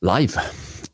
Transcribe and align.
Live, 0.00 0.38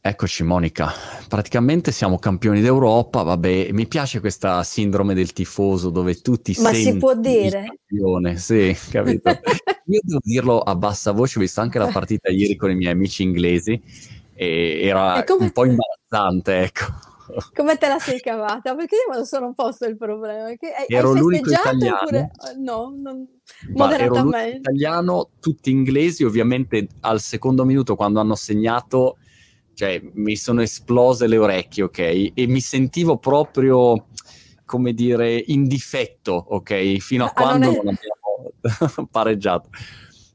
eccoci 0.01 0.44
Monica. 0.44 0.93
Praticamente 1.27 1.91
siamo 1.91 2.20
campioni 2.20 2.60
d'Europa, 2.60 3.23
vabbè, 3.23 3.73
mi 3.73 3.89
piace 3.89 4.21
questa 4.21 4.62
sindrome 4.62 5.12
del 5.12 5.32
tifoso 5.32 5.91
dove 5.91 6.21
tutti 6.21 6.55
Ma 6.61 6.73
si 6.73 6.96
può 6.98 7.12
dire? 7.12 7.65
campione, 7.65 8.37
sì, 8.37 8.77
capito? 8.93 9.30
Io 9.87 10.01
devo 10.04 10.21
dirlo 10.23 10.61
a 10.61 10.77
bassa 10.77 11.11
voce, 11.11 11.38
ho 11.38 11.41
visto 11.41 11.61
anche 11.61 11.80
la 11.80 11.88
partita 11.88 12.30
ieri 12.30 12.54
con 12.54 12.71
i 12.71 12.77
miei 12.77 12.93
amici 12.93 13.25
inglesi 13.25 13.83
e 14.34 14.80
era 14.84 15.25
come 15.25 15.46
un 15.46 15.50
po' 15.50 15.64
imbarazzante, 15.64 16.61
ecco. 16.61 16.84
come 17.54 17.77
te 17.77 17.89
la 17.89 17.98
sei 17.98 18.20
cavata? 18.20 18.75
Perché 18.75 18.96
io 18.96 19.11
me 19.11 19.18
lo 19.18 19.25
sono 19.25 19.52
posto 19.52 19.86
il 19.86 19.96
problema, 19.96 20.48
che 20.57 20.73
hai 20.73 20.82
hai 20.82 20.86
Ero 20.88 21.12
l'unico 21.12 21.50
festeggiato 21.50 21.77
italiano. 21.77 21.96
oppure 21.96 22.30
no, 22.59 22.95
non 23.02 23.29
ero 23.93 24.16
l'unico 24.16 24.56
italiano, 24.56 25.30
tutti 25.41 25.70
inglesi, 25.70 26.24
ovviamente 26.24 26.88
al 27.00 27.20
secondo 27.20 27.64
minuto 27.64 27.95
quando 27.96 28.20
hanno 28.20 28.34
segnato, 28.34 29.16
cioè 29.74 30.00
mi 30.14 30.37
sono 30.37 30.62
esplose 30.62 31.27
le 31.27 31.37
orecchie, 31.37 31.84
ok? 31.84 31.98
E 32.34 32.47
mi 32.47 32.61
sentivo 32.61 33.19
proprio, 33.19 34.06
come 34.64 34.92
dire, 34.92 35.42
in 35.47 35.66
difetto, 35.66 36.33
ok? 36.33 36.97
Fino 36.98 37.25
a 37.25 37.33
Ah, 37.34 37.56
non 37.56 37.62
quando 37.62 37.70
è 37.70 37.75
non 37.83 37.95
abbiamo 37.95 39.06
pareggiato. 39.11 39.69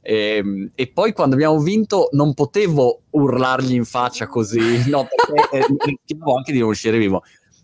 Ehm, 0.10 0.72
E, 0.74 0.88
poi 0.88 1.12
quando 1.12 1.36
abbiamo 1.36 1.60
vinto 1.60 2.08
non 2.14 2.34
potevo 2.34 3.02
urlargli 3.10 3.74
in 3.74 3.84
faccia 3.84 4.28
così, 4.28 4.60
no, 4.90 5.06
perché 5.06 5.58
eh, 5.58 5.66
rischiavo 5.68 6.36
anche 6.38 6.54
di 6.54 6.60
non 6.60 6.70
uscire 6.70 6.98
vivo. 6.98 7.24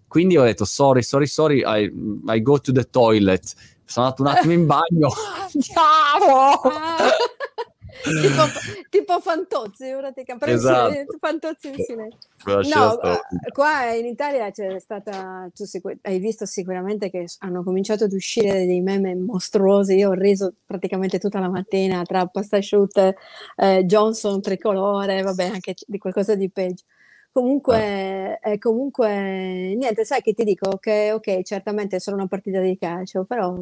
Quindi 0.10 0.38
ho 0.38 0.44
detto 0.44 0.66
sorry, 0.66 1.02
sorry, 1.02 1.26
sorry, 1.26 1.64
I, 1.66 1.90
I 2.28 2.42
go 2.42 2.60
to 2.60 2.74
the 2.74 2.84
toilet. 2.90 3.54
Sono 3.86 4.08
andato 4.08 4.24
un 4.24 4.28
attimo 4.28 4.52
in 4.52 4.66
bagno. 4.66 5.10
Andiamo! 5.54 6.60
Tipo, 8.04 8.44
tipo 8.90 9.20
Fantozzi, 9.22 9.92
praticamente, 9.98 10.54
Esatto. 10.54 11.18
Fantozzi 11.20 11.68
in 11.70 11.76
silenzio. 11.76 12.30
No, 12.46 13.02
eh, 13.02 13.52
qua 13.54 13.94
in 13.94 14.06
Italia 14.06 14.52
c'è 14.52 14.78
stata, 14.80 15.50
tu 15.54 15.64
sicur- 15.64 15.98
hai 16.02 16.20
visto 16.20 16.46
sicuramente 16.46 17.10
che 17.10 17.26
hanno 17.40 17.64
cominciato 17.64 18.04
ad 18.04 18.12
uscire 18.12 18.66
dei 18.66 18.82
meme 18.82 19.16
mostruosi, 19.16 19.96
io 19.96 20.10
ho 20.10 20.14
riso 20.14 20.54
praticamente 20.66 21.20
tutta 21.20 21.40
la 21.40 21.50
mattina 21.50 22.02
tra 22.04 22.26
pasta 22.26 22.58
asciutta, 22.58 23.14
eh, 23.56 23.86
Johnson 23.86 24.42
tricolore, 24.42 25.22
vabbè 25.22 25.46
anche 25.46 25.76
di 25.88 25.98
qualcosa 25.98 26.36
di 26.36 26.50
peggio. 26.50 26.84
Comunque, 27.32 28.40
eh, 28.44 28.58
comunque, 28.60 29.74
niente, 29.76 30.06
sai 30.06 30.22
che 30.22 30.34
ti 30.34 30.44
dico? 30.44 30.78
Che 30.78 31.12
ok, 31.14 31.42
certamente 31.42 31.96
è 31.96 32.00
solo 32.00 32.18
una 32.18 32.28
partita 32.28 32.60
di 32.60 32.78
calcio, 32.78 33.24
però 33.24 33.58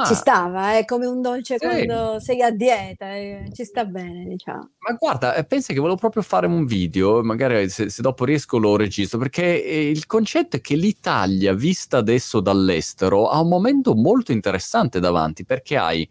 Ah, 0.00 0.06
ci 0.06 0.14
stava, 0.14 0.76
è 0.78 0.84
come 0.84 1.06
un 1.06 1.20
dolce 1.20 1.58
sì. 1.58 1.64
quando 1.66 2.20
sei 2.20 2.42
a 2.42 2.50
dieta, 2.50 3.14
eh, 3.14 3.50
ci 3.52 3.64
sta 3.64 3.84
bene, 3.84 4.24
diciamo. 4.24 4.70
Ma 4.80 4.94
guarda, 4.94 5.34
eh, 5.34 5.44
pensa 5.44 5.72
che 5.72 5.80
volevo 5.80 5.98
proprio 5.98 6.22
fare 6.22 6.46
un 6.46 6.64
video, 6.64 7.22
magari 7.22 7.68
se, 7.68 7.90
se 7.90 8.00
dopo 8.00 8.24
riesco 8.24 8.58
lo 8.58 8.76
registro, 8.76 9.18
perché 9.18 9.62
eh, 9.64 9.90
il 9.90 10.06
concetto 10.06 10.56
è 10.56 10.60
che 10.60 10.76
l'Italia, 10.76 11.52
vista 11.52 11.98
adesso 11.98 12.40
dall'estero, 12.40 13.28
ha 13.28 13.40
un 13.40 13.48
momento 13.48 13.94
molto 13.94 14.30
interessante 14.32 15.00
davanti, 15.00 15.44
perché 15.44 15.76
hai 15.76 16.08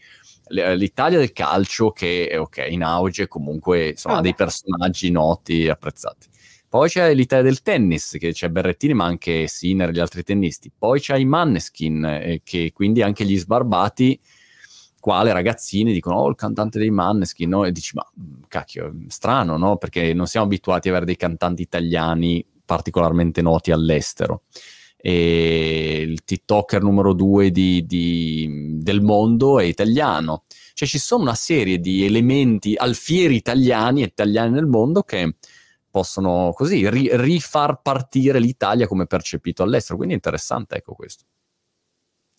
l- 0.50 0.74
l'Italia 0.76 1.18
del 1.18 1.32
calcio 1.32 1.92
che 1.92 2.28
è 2.28 2.40
ok, 2.40 2.68
in 2.70 2.84
auge, 2.84 3.28
comunque 3.30 3.90
insomma, 3.90 4.18
ha 4.18 4.20
Ah, 4.20 4.22
dei 4.22 4.36
personaggi 4.36 5.10
noti 5.12 5.64
e 5.64 5.70
apprezzati. 5.70 6.28
Poi 6.70 6.90
c'è 6.90 7.14
l'Italia 7.14 7.46
del 7.46 7.62
tennis, 7.62 8.18
che 8.20 8.34
c'è 8.34 8.50
Berrettini, 8.50 8.94
ma 8.94 9.06
anche 9.06 9.48
Sinner 9.48 9.90
e 9.90 9.92
gli 9.94 10.00
altri 10.00 10.23
tennisti. 10.23 10.72
Poi 10.78 11.00
c'è 11.00 11.18
i 11.18 11.26
Manneskin, 11.26 12.06
eh, 12.06 12.42
che 12.44 12.72
quindi 12.74 13.02
anche 13.02 13.24
gli 13.26 13.38
sbarbati 13.38 14.20
qua 15.00 15.24
le 15.24 15.32
ragazzine 15.32 15.94
dicono 15.94 16.18
oh 16.18 16.28
il 16.30 16.36
cantante 16.36 16.80
dei 16.80 16.90
Manneskin 16.90 17.48
no? 17.48 17.64
e 17.64 17.72
dici 17.72 17.96
ma 17.96 18.06
mh, 18.14 18.46
cacchio 18.48 18.94
strano 19.08 19.56
no 19.56 19.78
perché 19.78 20.14
non 20.14 20.28
siamo 20.28 20.48
abituati 20.48 20.88
ad 20.88 20.96
avere 20.96 21.06
dei 21.06 21.16
cantanti 21.16 21.62
italiani 21.62 22.46
particolarmente 22.66 23.42
noti 23.42 23.72
all'estero 23.72 24.44
e 24.98 26.03
il 26.06 26.24
TikToker 26.25 26.81
numero 26.81 27.14
due 27.14 27.52
di- 27.52 27.86
di- 27.86 28.80
del 28.80 29.02
mondo 29.02 29.59
è 29.59 29.64
italiano 29.64 30.44
cioè 30.74 30.88
ci 30.88 31.00
sono 31.00 31.22
una 31.22 31.36
serie 31.36 31.80
di 31.80 32.03
elementi 32.03 32.75
alfieri 32.75 33.36
italiani 33.36 34.02
e 34.02 34.08
italiani 34.08 34.52
nel 34.52 34.66
mondo 34.66 35.03
che 35.03 35.36
possono 35.97 36.52
così 36.53 36.88
ri- 36.90 37.09
rifar 37.13 37.81
partire 37.81 38.40
l'Italia 38.40 38.88
come 38.88 39.08
percepito 39.08 39.63
all'estero 39.63 39.96
quindi 39.96 40.13
è 40.13 40.18
interessante 40.18 40.75
ecco 40.75 40.94
questo 40.94 41.25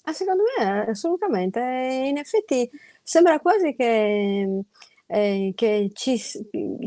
Ah, 0.08 0.12
secondo 0.14 0.42
me 0.58 0.86
assolutamente. 0.88 1.60
In 1.60 2.16
effetti 2.16 2.68
sembra 3.02 3.40
quasi 3.40 3.74
che, 3.74 4.64
eh, 5.06 5.52
che, 5.54 5.90
ci 5.92 6.18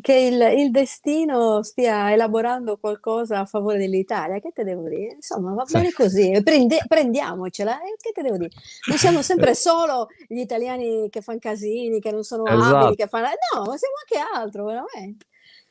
che 0.02 0.14
il, 0.14 0.60
il 0.60 0.72
destino 0.72 1.62
stia 1.62 2.12
elaborando 2.12 2.78
qualcosa 2.78 3.42
a 3.42 3.46
favore 3.46 3.78
dell'Italia. 3.78 4.40
Che 4.40 4.52
te 4.52 4.64
devo 4.64 4.90
dire? 4.90 5.14
Insomma, 5.14 5.54
va 5.54 5.66
bene 5.70 5.92
così. 5.92 6.32
Prende- 6.44 6.84
prendiamocela. 6.88 7.80
E 7.82 7.96
che 8.02 8.12
te 8.12 8.24
devo 8.24 8.38
dire? 8.38 8.50
Non 8.88 8.98
siamo 8.98 9.22
sempre 9.22 9.54
solo 9.54 10.08
gli 10.28 10.40
italiani 10.40 11.08
che 11.12 11.22
fanno 11.22 11.38
casini, 11.38 12.00
che 12.00 12.12
non 12.12 12.24
sono 12.24 12.46
abili, 12.46 12.62
esatto 12.64 12.96
che 12.96 13.08
fanno... 13.08 13.28
No, 13.54 13.66
ma 13.66 13.78
siamo 13.78 13.96
anche 14.02 14.36
altro, 14.36 14.66
veramente. 14.66 15.26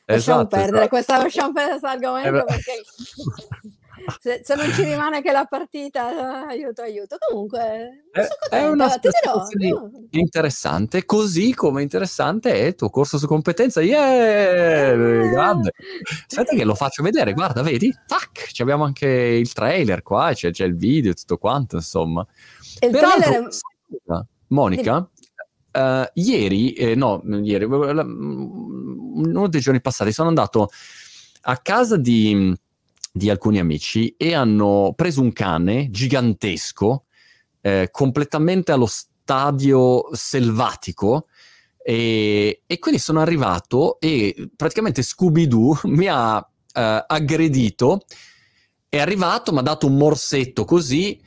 Lasciamo 0.05 0.39
esatto, 0.41 0.55
perdere 0.55 0.75
esatto. 0.77 0.87
questa, 0.89 1.17
lasciamo 1.17 1.51
perdere 1.53 1.79
questo 1.79 1.87
Eh, 1.87 1.91
argomento 1.91 2.31
beh. 2.31 2.43
perché 2.45 2.81
se, 4.19 4.41
se 4.43 4.55
non 4.55 4.71
ci 4.73 4.83
rimane 4.83 5.21
che 5.21 5.31
la 5.31 5.45
partita, 5.45 6.11
eh, 6.11 6.53
aiuto, 6.53 6.81
aiuto. 6.81 7.17
Comunque, 7.29 8.05
È, 8.11 8.21
sono 8.49 8.61
è 8.63 8.67
una 8.67 8.89
situazione 8.89 10.07
interessante, 10.09 11.05
così 11.05 11.53
come 11.53 11.81
interessante 11.83 12.51
è 12.51 12.65
il 12.65 12.75
tuo 12.75 12.89
corso 12.89 13.17
su 13.17 13.27
competenza. 13.27 13.81
Yeah! 13.81 14.95
Grande. 15.29 15.71
Aspetta 16.27 16.55
che 16.55 16.63
lo 16.63 16.75
faccio 16.75 17.03
vedere, 17.03 17.33
guarda, 17.33 17.61
vedi? 17.61 17.93
Tac! 18.07 18.51
Abbiamo 18.59 18.83
anche 18.83 19.07
il 19.07 19.53
trailer 19.53 20.01
qua, 20.01 20.31
c'è, 20.33 20.51
c'è 20.51 20.65
il 20.65 20.75
video, 20.75 21.13
tutto 21.13 21.37
quanto, 21.37 21.75
insomma. 21.75 22.25
Il 22.79 22.89
Peraltro, 22.89 23.21
trailer 23.21 23.47
è- 23.47 23.51
sai 23.51 25.19
eh, 25.71 26.11
ieri, 26.15 26.73
eh, 26.73 26.95
no, 26.95 27.21
non 27.23 27.45
ieri, 27.45 27.67
la- 27.67 28.03
uno 28.03 29.47
dei 29.47 29.61
giorni 29.61 29.81
passati 29.81 30.11
sono 30.11 30.27
andato 30.29 30.69
a 31.43 31.57
casa 31.57 31.97
di, 31.97 32.53
di 33.11 33.29
alcuni 33.29 33.59
amici 33.59 34.13
e 34.17 34.33
hanno 34.33 34.93
preso 34.95 35.21
un 35.21 35.33
cane 35.33 35.89
gigantesco, 35.89 37.05
eh, 37.61 37.89
completamente 37.91 38.71
allo 38.71 38.87
stadio 38.87 40.13
selvatico. 40.13 41.27
E, 41.83 42.61
e 42.67 42.77
quindi 42.77 42.99
sono 42.99 43.21
arrivato 43.21 43.99
e 43.99 44.51
praticamente 44.55 45.01
Scooby-Doo 45.01 45.79
mi 45.89 46.07
ha 46.07 46.37
eh, 46.73 47.05
aggredito, 47.07 48.05
è 48.87 48.99
arrivato, 48.99 49.51
mi 49.51 49.59
ha 49.59 49.63
dato 49.63 49.87
un 49.87 49.97
morsetto 49.97 50.63
così 50.63 51.19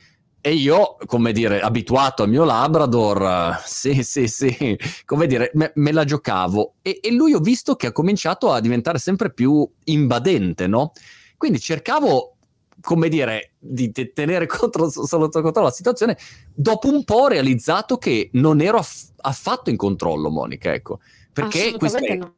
e 0.45 0.53
io, 0.53 0.97
come 1.07 1.31
dire, 1.31 1.59
abituato 1.59 2.21
al 2.21 2.29
mio 2.29 2.43
Labrador, 2.43 3.63
sì, 3.65 4.03
sì, 4.03 4.27
sì, 4.27 4.77
come 5.03 5.25
dire, 5.25 5.49
me, 5.55 5.71
me 5.73 5.91
la 5.91 6.03
giocavo. 6.03 6.75
E, 6.83 6.99
e 7.01 7.11
lui 7.11 7.33
ho 7.33 7.39
visto 7.39 7.75
che 7.75 7.87
ha 7.87 7.91
cominciato 7.91 8.51
a 8.51 8.59
diventare 8.59 8.99
sempre 8.99 9.33
più 9.33 9.67
invadente, 9.85 10.67
no? 10.67 10.91
Quindi 11.35 11.59
cercavo, 11.59 12.35
come 12.79 13.09
dire, 13.09 13.53
di 13.57 13.91
te- 13.91 14.13
tenere 14.13 14.45
contro, 14.45 14.87
sotto 14.91 15.41
controllo 15.41 15.67
la 15.67 15.73
situazione. 15.73 16.15
Dopo 16.53 16.89
un 16.89 17.03
po' 17.05 17.21
ho 17.21 17.27
realizzato 17.27 17.97
che 17.97 18.29
non 18.33 18.61
ero 18.61 18.77
aff- 18.77 19.13
affatto 19.21 19.71
in 19.71 19.77
controllo, 19.77 20.29
Monica, 20.29 20.71
ecco. 20.71 20.99
Perché 21.33 21.73
questo 21.75 21.97
no. 22.13 22.35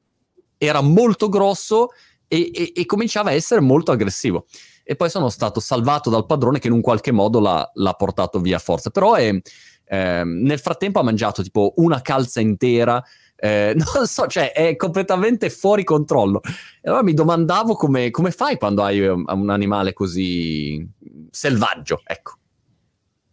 era 0.57 0.79
molto 0.79 1.27
grosso 1.27 1.89
e, 2.29 2.51
e- 2.53 2.71
e 2.73 2.85
cominciava 2.85 3.31
a 3.31 3.33
essere 3.33 3.59
molto 3.59 3.91
aggressivo. 3.91 4.45
E 4.89 4.95
poi 4.95 5.09
sono 5.09 5.27
stato 5.27 5.59
salvato 5.59 6.09
dal 6.09 6.25
padrone 6.25 6.59
che 6.59 6.67
in 6.67 6.73
un 6.73 6.79
qualche 6.79 7.11
modo 7.11 7.41
l'ha, 7.41 7.69
l'ha 7.73 7.93
portato 7.93 8.39
via 8.39 8.55
a 8.55 8.59
forza. 8.59 8.89
Però 8.89 9.15
è, 9.15 9.37
ehm, 9.85 10.41
nel 10.43 10.59
frattempo 10.59 10.99
ha 10.99 11.03
mangiato 11.03 11.43
tipo 11.43 11.73
una 11.77 12.01
calza 12.01 12.39
intera. 12.39 13.03
eh, 13.35 13.75
non 13.95 14.07
so, 14.07 14.27
cioè 14.27 14.53
è 14.53 14.77
completamente 14.77 15.49
fuori 15.49 15.83
controllo. 15.83 16.41
E 16.81 16.87
allora 16.87 17.03
mi 17.03 17.13
domandavo 17.13 17.75
come, 17.75 18.11
come 18.11 18.31
fai 18.31 18.57
quando 18.57 18.81
hai 18.83 19.05
um, 19.05 19.25
un 19.27 19.49
animale 19.49 19.91
così 19.91 20.87
selvaggio, 21.31 22.01
ecco. 22.05 22.37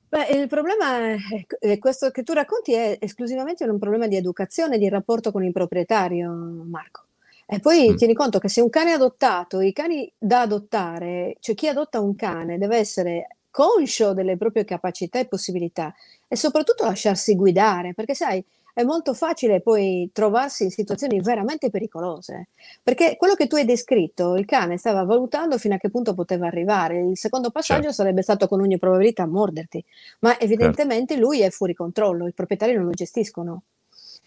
Beh, 0.09 0.27
il 0.29 0.49
problema 0.49 1.15
è 1.59 1.79
questo 1.79 2.11
che 2.11 2.23
tu 2.23 2.33
racconti 2.33 2.73
è 2.73 2.99
esclusivamente 3.01 3.65
un 3.65 3.79
problema 3.79 4.07
di 4.07 4.17
educazione, 4.17 4.79
di 4.79 4.89
rapporto 4.89 5.33
con 5.33 5.45
il 5.45 5.53
proprietario, 5.53 6.31
Marco. 6.67 7.04
E 7.47 7.61
poi 7.61 7.91
Mm. 7.91 7.97
tieni 7.97 8.15
conto 8.15 8.39
che 8.39 8.49
se 8.49 8.61
un 8.61 8.71
cane 8.71 8.91
è 8.91 8.95
adottato, 8.95 9.61
i 9.61 9.73
cani 9.73 10.11
da 10.19 10.41
adottare, 10.41 11.37
cioè 11.41 11.55
chi 11.55 11.69
adotta 11.69 12.01
un 12.01 12.15
cane 12.15 12.59
deve 12.59 12.77
essere 12.79 13.27
conscio 13.51 14.15
delle 14.15 14.37
proprie 14.37 14.65
capacità 14.65 15.19
e 15.19 15.27
possibilità 15.27 15.95
e 16.27 16.37
soprattutto 16.37 16.85
lasciarsi 16.85 17.37
guidare, 17.37 17.95
perché 17.95 18.15
sai, 18.15 18.45
è 18.73 18.83
molto 18.83 19.15
facile 19.15 19.61
poi 19.61 20.11
trovarsi 20.13 20.65
in 20.65 20.71
situazioni 20.71 21.21
veramente 21.21 21.71
pericolose. 21.71 22.49
Perché 22.83 23.17
quello 23.17 23.35
che 23.35 23.47
tu 23.47 23.55
hai 23.55 23.65
descritto, 23.65 24.35
il 24.35 24.47
cane 24.47 24.79
stava 24.79 25.05
valutando 25.05 25.59
fino 25.59 25.75
a 25.75 25.79
che 25.79 25.91
punto 25.91 26.13
poteva 26.15 26.49
arrivare. 26.49 26.99
Il 26.99 27.17
secondo 27.17 27.51
passaggio 27.51 27.83
Certo. 27.83 27.95
sarebbe 27.97 28.23
stato 28.23 28.49
con 28.49 28.61
ogni 28.61 28.77
probabilità 28.79 29.27
morderti, 29.27 29.85
ma 30.21 30.37
evidentemente 30.41 31.17
lui 31.17 31.41
è 31.43 31.51
fuori 31.51 31.75
controllo, 31.75 32.27
i 32.27 32.33
proprietari 32.33 32.75
non 32.75 32.87
lo 32.87 32.91
gestiscono. 32.91 33.63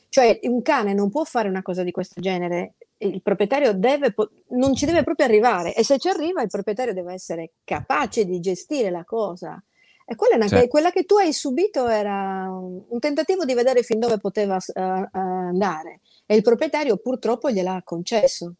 Cioè 0.07 0.39
un 0.43 0.61
cane 0.61 0.93
non 0.93 1.09
può 1.09 1.25
fare 1.25 1.49
una 1.49 1.61
cosa 1.61 1.83
di 1.83 1.91
questo 1.91 2.21
genere, 2.21 2.75
il 2.99 3.21
proprietario 3.21 3.73
deve, 3.73 4.13
non 4.49 4.73
ci 4.73 4.85
deve 4.85 5.03
proprio 5.03 5.25
arrivare 5.25 5.75
e 5.75 5.83
se 5.83 5.97
ci 5.99 6.07
arriva 6.07 6.41
il 6.41 6.49
proprietario 6.49 6.93
deve 6.93 7.13
essere 7.13 7.51
capace 7.63 8.25
di 8.25 8.39
gestire 8.39 8.89
la 8.89 9.03
cosa. 9.03 9.61
E 10.09 10.15
quella, 10.15 10.35
una, 10.35 10.47
certo. 10.47 10.67
quella 10.67 10.89
che 10.89 11.03
tu 11.03 11.17
hai 11.17 11.33
subito 11.33 11.87
era 11.87 12.49
un 12.49 12.99
tentativo 12.99 13.43
di 13.43 13.53
vedere 13.53 13.83
fin 13.83 13.99
dove 13.99 14.17
poteva 14.17 14.55
uh, 14.55 15.07
andare 15.11 15.99
e 16.25 16.35
il 16.35 16.41
proprietario 16.41 16.95
purtroppo 16.97 17.51
gliel'ha 17.51 17.81
concesso. 17.83 18.53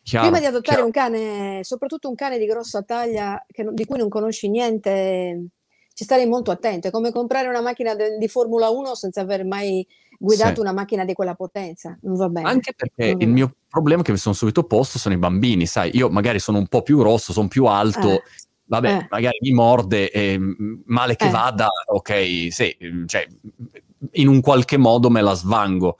Chiaro, 0.00 0.26
Prima 0.26 0.40
di 0.40 0.46
adottare 0.46 0.82
chiaro. 0.82 0.84
un 0.84 0.90
cane, 0.92 1.64
soprattutto 1.64 2.08
un 2.08 2.14
cane 2.14 2.38
di 2.38 2.46
grossa 2.46 2.82
taglia 2.82 3.44
che, 3.48 3.66
di 3.72 3.84
cui 3.84 3.98
non 3.98 4.08
conosci 4.08 4.48
niente, 4.48 5.46
ci 5.94 6.04
starei 6.04 6.26
molto 6.26 6.50
attento. 6.50 6.88
È 6.88 6.90
come 6.90 7.12
comprare 7.12 7.48
una 7.48 7.60
macchina 7.60 7.94
de, 7.94 8.16
di 8.18 8.28
Formula 8.28 8.70
1 8.70 8.94
senza 8.94 9.20
aver 9.20 9.44
mai 9.44 9.86
guidato 10.18 10.54
sì. 10.54 10.60
una 10.60 10.72
macchina 10.72 11.04
di 11.04 11.12
quella 11.12 11.34
potenza. 11.34 11.98
Non 12.02 12.16
va 12.16 12.28
bene. 12.28 12.48
Anche 12.48 12.72
perché 12.74 13.10
il 13.10 13.16
bene. 13.16 13.32
mio 13.32 13.54
problema 13.68 14.02
che 14.02 14.12
mi 14.12 14.18
sono 14.18 14.34
subito 14.34 14.64
posto 14.64 14.98
sono 14.98 15.14
i 15.14 15.18
bambini, 15.18 15.66
sai, 15.66 15.90
io 15.94 16.08
magari 16.08 16.38
sono 16.38 16.58
un 16.58 16.66
po' 16.68 16.82
più 16.82 16.98
grosso, 16.98 17.32
sono 17.32 17.48
più 17.48 17.64
alto. 17.66 18.10
Eh. 18.10 18.22
Vabbè, 18.64 18.96
eh. 18.96 19.06
magari 19.10 19.38
mi 19.42 19.52
morde, 19.52 20.10
e 20.10 20.38
male 20.86 21.16
che 21.16 21.26
eh. 21.26 21.30
vada, 21.30 21.68
ok, 21.86 22.48
sì, 22.50 22.74
cioè, 23.06 23.26
in 24.12 24.28
un 24.28 24.40
qualche 24.40 24.78
modo 24.78 25.10
me 25.10 25.20
la 25.20 25.34
svango 25.34 25.98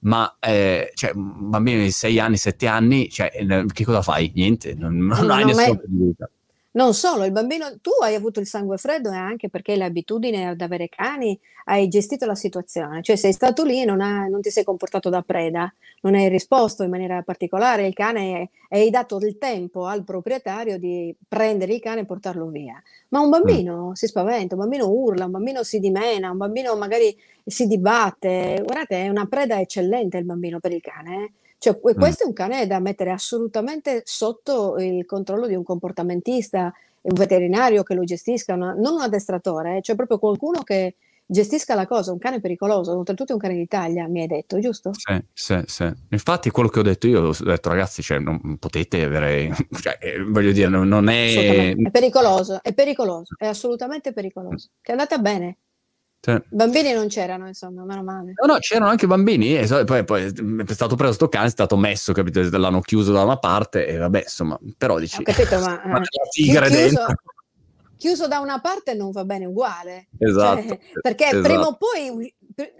ma 0.00 0.36
eh, 0.40 0.92
cioè, 0.94 1.12
un 1.14 1.50
bambino 1.50 1.82
di 1.82 1.90
6 1.90 2.18
anni, 2.18 2.36
7 2.36 2.66
anni, 2.66 3.10
cioè, 3.10 3.30
che 3.72 3.84
cosa 3.84 4.02
fai? 4.02 4.32
Niente, 4.34 4.74
non, 4.74 4.96
non 4.96 5.26
no, 5.26 5.32
hai 5.34 5.44
nessuna 5.44 5.76
possibilità. 5.76 6.30
Non 6.72 6.94
solo, 6.94 7.24
il 7.24 7.32
bambino, 7.32 7.66
tu 7.80 7.90
hai 8.00 8.14
avuto 8.14 8.38
il 8.38 8.46
sangue 8.46 8.76
freddo 8.76 9.10
e 9.10 9.16
anche 9.16 9.48
perché 9.48 9.74
l'abitudine 9.74 10.46
ad 10.46 10.60
avere 10.60 10.88
cani, 10.88 11.36
hai 11.64 11.88
gestito 11.88 12.26
la 12.26 12.36
situazione, 12.36 13.02
cioè 13.02 13.16
sei 13.16 13.32
stato 13.32 13.64
lì 13.64 13.82
e 13.82 13.84
non, 13.84 13.98
non, 13.98 14.40
ti 14.40 14.50
sei 14.50 14.62
comportato 14.62 15.08
da 15.08 15.22
preda, 15.22 15.72
non 16.02 16.14
hai 16.14 16.28
risposto 16.28 16.84
in 16.84 16.90
maniera 16.90 17.22
particolare, 17.22 17.88
il 17.88 17.92
cane 17.92 18.50
e 18.68 18.78
hai 18.78 18.90
dato 18.90 19.18
il 19.18 19.36
tempo 19.36 19.86
al 19.86 20.04
proprietario 20.04 20.78
di 20.78 21.12
prendere 21.26 21.74
il 21.74 21.80
cane 21.80 22.02
e 22.02 22.06
portarlo 22.06 22.46
via. 22.46 22.80
Ma 23.08 23.18
un 23.18 23.30
bambino 23.30 23.88
mm. 23.88 23.92
si 23.92 24.06
spaventa, 24.06 24.54
un 24.54 24.60
bambino 24.60 24.88
urla, 24.88 25.24
un 25.24 25.32
bambino 25.32 25.64
si 25.64 25.80
dimena, 25.80 26.30
un 26.30 26.36
bambino 26.36 26.76
magari 26.76 27.16
si 27.44 27.66
dibatte. 27.66 28.60
Guardate, 28.64 29.06
è 29.06 29.08
una 29.08 29.26
preda 29.26 29.58
eccellente 29.58 30.18
il 30.18 30.24
bambino 30.24 30.60
per 30.60 30.72
il 30.72 30.80
cane. 30.80 31.24
Eh? 31.24 31.32
Cioè, 31.60 31.78
questo 31.78 32.24
è 32.24 32.26
un 32.26 32.32
cane 32.32 32.66
da 32.66 32.78
mettere 32.78 33.10
assolutamente 33.10 34.00
sotto 34.06 34.76
il 34.78 35.04
controllo 35.04 35.46
di 35.46 35.54
un 35.54 35.62
comportamentista, 35.62 36.72
un 37.02 37.14
veterinario 37.14 37.82
che 37.82 37.92
lo 37.92 38.02
gestisca, 38.02 38.54
una, 38.54 38.72
non 38.72 38.94
un 38.94 39.02
addestratore, 39.02 39.76
eh, 39.76 39.82
cioè 39.82 39.94
proprio 39.94 40.18
qualcuno 40.18 40.62
che 40.62 40.94
gestisca 41.26 41.74
la 41.74 41.86
cosa, 41.86 42.12
un 42.12 42.18
cane 42.18 42.40
pericoloso, 42.40 42.96
oltretutto 42.96 43.32
è 43.32 43.34
un 43.34 43.40
cane 43.42 43.56
d'Italia, 43.56 44.08
mi 44.08 44.22
hai 44.22 44.26
detto, 44.26 44.58
giusto? 44.58 44.92
Sì, 44.94 45.22
sì, 45.34 45.60
sì. 45.66 45.92
Infatti 46.08 46.48
quello 46.48 46.70
che 46.70 46.78
ho 46.78 46.82
detto 46.82 47.06
io, 47.06 47.28
ho 47.28 47.34
detto 47.38 47.68
ragazzi, 47.68 48.00
cioè, 48.00 48.18
non 48.18 48.56
potete 48.58 49.04
avere, 49.04 49.54
cioè, 49.82 49.98
eh, 50.00 50.24
voglio 50.24 50.52
dire, 50.52 50.68
non 50.68 51.08
è... 51.10 51.74
È 51.76 51.90
pericoloso, 51.90 52.60
è 52.62 52.72
pericoloso, 52.72 53.34
è 53.36 53.46
assolutamente 53.46 54.14
pericoloso. 54.14 54.70
Che 54.80 54.92
è 54.92 54.94
andata 54.94 55.18
bene, 55.18 55.58
sì. 56.20 56.38
Bambini 56.50 56.92
non 56.92 57.08
c'erano, 57.08 57.46
insomma, 57.46 57.82
meno 57.84 58.02
male. 58.02 58.32
No, 58.34 58.52
no, 58.52 58.58
c'erano 58.58 58.90
anche 58.90 59.06
bambini 59.06 59.56
e 59.56 59.84
poi, 59.84 60.04
poi 60.04 60.24
è 60.24 60.72
stato 60.72 60.94
preso 60.94 61.14
sto 61.14 61.28
cane, 61.30 61.46
è 61.46 61.50
stato 61.50 61.78
messo, 61.78 62.12
capito? 62.12 62.42
L'hanno 62.58 62.80
chiuso 62.80 63.10
da 63.12 63.22
una 63.22 63.38
parte 63.38 63.86
e 63.86 63.96
vabbè, 63.96 64.20
insomma, 64.20 64.58
però 64.76 64.98
dici... 64.98 65.18
Ho 65.18 65.22
capito, 65.22 65.58
ma... 65.60 65.80
ma 65.86 66.00
chiuso, 66.30 66.60
dentro. 66.68 67.06
chiuso 67.96 68.28
da 68.28 68.40
una 68.40 68.60
parte 68.60 68.92
non 68.92 69.12
va 69.12 69.24
bene 69.24 69.46
uguale. 69.46 70.08
Esatto. 70.18 70.68
Cioè, 70.68 70.78
perché 71.00 71.24
esatto. 71.24 71.42
prima 71.42 71.66
o 71.66 71.76
poi 71.78 72.34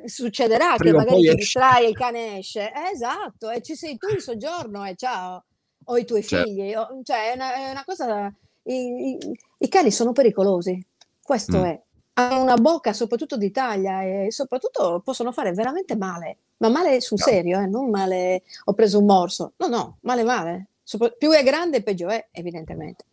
succederà 0.04 0.74
prima 0.76 1.02
che 1.02 1.10
magari 1.10 1.28
ti 1.30 1.34
distrai 1.36 1.86
e 1.86 1.88
il 1.88 1.96
cane 1.96 2.38
esce. 2.38 2.70
Eh, 2.70 2.90
esatto, 2.92 3.48
e 3.48 3.62
ci 3.62 3.74
sei 3.74 3.96
tu 3.96 4.12
in 4.12 4.20
soggiorno 4.20 4.84
e 4.84 4.96
ciao, 4.96 5.46
o 5.84 5.96
i 5.96 6.04
tuoi 6.04 6.22
certo. 6.22 6.46
figli. 6.46 6.74
O, 6.74 7.00
cioè, 7.02 7.30
è 7.30 7.34
una, 7.36 7.54
è 7.54 7.70
una 7.70 7.84
cosa... 7.86 8.30
I, 8.64 9.14
i, 9.14 9.18
I, 9.60 9.68
cani 9.68 9.90
sono 9.90 10.12
pericolosi, 10.12 10.78
questo 11.22 11.60
mm. 11.60 11.64
è 11.64 11.82
hanno 12.28 12.42
una 12.42 12.56
bocca 12.56 12.92
soprattutto 12.92 13.36
d'Italia 13.36 14.02
e 14.02 14.28
soprattutto 14.30 15.00
possono 15.04 15.32
fare 15.32 15.52
veramente 15.52 15.96
male, 15.96 16.36
ma 16.58 16.68
male 16.68 17.00
sul 17.00 17.18
serio, 17.18 17.60
eh? 17.60 17.66
non 17.66 17.90
male 17.90 18.42
ho 18.64 18.72
preso 18.74 18.98
un 18.98 19.06
morso, 19.06 19.52
no 19.56 19.66
no, 19.66 19.96
male 20.00 20.22
male, 20.24 20.66
Sopra- 20.82 21.10
più 21.10 21.30
è 21.30 21.42
grande 21.44 21.82
peggio 21.82 22.08
è 22.08 22.28
evidentemente. 22.32 23.04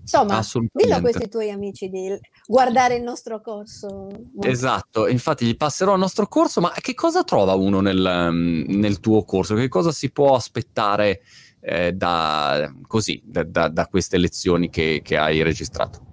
Insomma, 0.00 0.44
dillo 0.72 0.96
a 0.96 1.00
questi 1.00 1.28
tuoi 1.28 1.50
amici 1.50 1.88
di 1.88 2.18
guardare 2.46 2.96
il 2.96 3.02
nostro 3.02 3.40
corso. 3.40 4.08
Esatto, 4.40 5.06
infatti 5.06 5.46
gli 5.46 5.56
passerò 5.56 5.92
il 5.92 6.00
nostro 6.00 6.26
corso, 6.26 6.60
ma 6.60 6.72
che 6.80 6.94
cosa 6.94 7.22
trova 7.22 7.54
uno 7.54 7.80
nel, 7.80 8.64
nel 8.66 8.98
tuo 8.98 9.22
corso? 9.22 9.54
Che 9.54 9.68
cosa 9.68 9.92
si 9.92 10.10
può 10.10 10.34
aspettare 10.34 11.20
eh, 11.60 11.92
da, 11.92 12.72
così, 12.88 13.22
da, 13.24 13.44
da, 13.44 13.68
da, 13.68 13.86
queste 13.86 14.18
lezioni 14.18 14.68
che, 14.68 15.00
che 15.04 15.16
hai 15.16 15.42
registrato? 15.42 16.09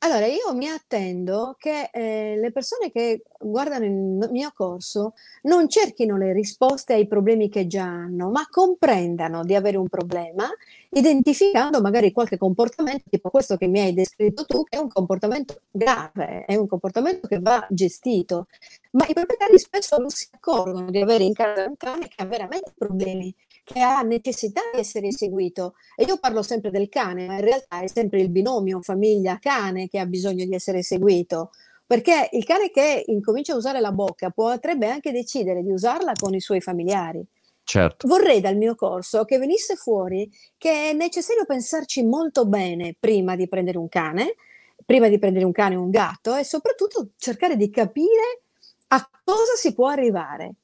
Allora, 0.00 0.26
io 0.26 0.54
mi 0.54 0.68
attendo 0.68 1.56
che 1.58 1.90
eh, 1.92 2.36
le 2.38 2.52
persone 2.52 2.92
che 2.92 3.22
guardano 3.40 3.84
il 3.86 4.28
mio 4.30 4.52
corso 4.54 5.14
non 5.42 5.68
cerchino 5.68 6.16
le 6.16 6.32
risposte 6.32 6.92
ai 6.94 7.08
problemi 7.08 7.48
che 7.48 7.66
già 7.66 7.84
hanno, 7.84 8.30
ma 8.30 8.46
comprendano 8.48 9.42
di 9.42 9.54
avere 9.54 9.78
un 9.78 9.88
problema, 9.88 10.48
identificando 10.90 11.80
magari 11.80 12.12
qualche 12.12 12.36
comportamento, 12.38 13.04
tipo 13.08 13.30
questo 13.30 13.56
che 13.56 13.66
mi 13.66 13.80
hai 13.80 13.92
descritto 13.92 14.44
tu, 14.44 14.64
che 14.64 14.76
è 14.76 14.80
un 14.80 14.88
comportamento 14.88 15.60
grave, 15.70 16.44
è 16.46 16.54
un 16.56 16.66
comportamento 16.66 17.26
che 17.26 17.38
va 17.40 17.66
gestito. 17.70 18.46
Ma 18.92 19.06
i 19.06 19.12
proprietari 19.12 19.58
spesso 19.58 19.98
non 19.98 20.10
si 20.10 20.28
accorgono 20.30 20.90
di 20.90 21.00
avere 21.00 21.24
in 21.24 21.34
casa 21.34 21.64
un 21.64 21.76
cane 21.76 22.08
che 22.08 22.22
ha 22.22 22.26
veramente 22.26 22.72
problemi 22.76 23.34
che 23.66 23.80
ha 23.80 24.00
necessità 24.02 24.60
di 24.72 24.78
essere 24.78 25.10
seguito. 25.10 25.74
E 25.96 26.04
io 26.04 26.18
parlo 26.18 26.42
sempre 26.42 26.70
del 26.70 26.88
cane, 26.88 27.26
ma 27.26 27.34
in 27.34 27.40
realtà 27.40 27.80
è 27.80 27.88
sempre 27.88 28.20
il 28.20 28.30
binomio 28.30 28.80
famiglia-cane 28.80 29.88
che 29.88 29.98
ha 29.98 30.06
bisogno 30.06 30.44
di 30.44 30.54
essere 30.54 30.82
seguito. 30.84 31.50
Perché 31.84 32.28
il 32.32 32.44
cane 32.44 32.70
che 32.70 33.02
incomincia 33.06 33.54
a 33.54 33.56
usare 33.56 33.80
la 33.80 33.90
bocca 33.90 34.30
potrebbe 34.30 34.88
anche 34.88 35.10
decidere 35.10 35.62
di 35.62 35.72
usarla 35.72 36.12
con 36.18 36.34
i 36.34 36.40
suoi 36.40 36.60
familiari. 36.60 37.24
Certo. 37.68 38.06
Vorrei 38.06 38.40
dal 38.40 38.56
mio 38.56 38.76
corso 38.76 39.24
che 39.24 39.38
venisse 39.38 39.74
fuori 39.74 40.30
che 40.56 40.90
è 40.90 40.92
necessario 40.92 41.44
pensarci 41.44 42.04
molto 42.04 42.46
bene 42.46 42.94
prima 42.96 43.34
di 43.34 43.48
prendere 43.48 43.76
un 43.76 43.88
cane, 43.88 44.36
prima 44.84 45.08
di 45.08 45.18
prendere 45.18 45.44
un 45.44 45.50
cane 45.50 45.74
o 45.74 45.82
un 45.82 45.90
gatto 45.90 46.36
e 46.36 46.44
soprattutto 46.44 47.08
cercare 47.16 47.56
di 47.56 47.68
capire 47.68 48.42
a 48.88 49.10
cosa 49.24 49.56
si 49.56 49.74
può 49.74 49.88
arrivare. 49.88 50.54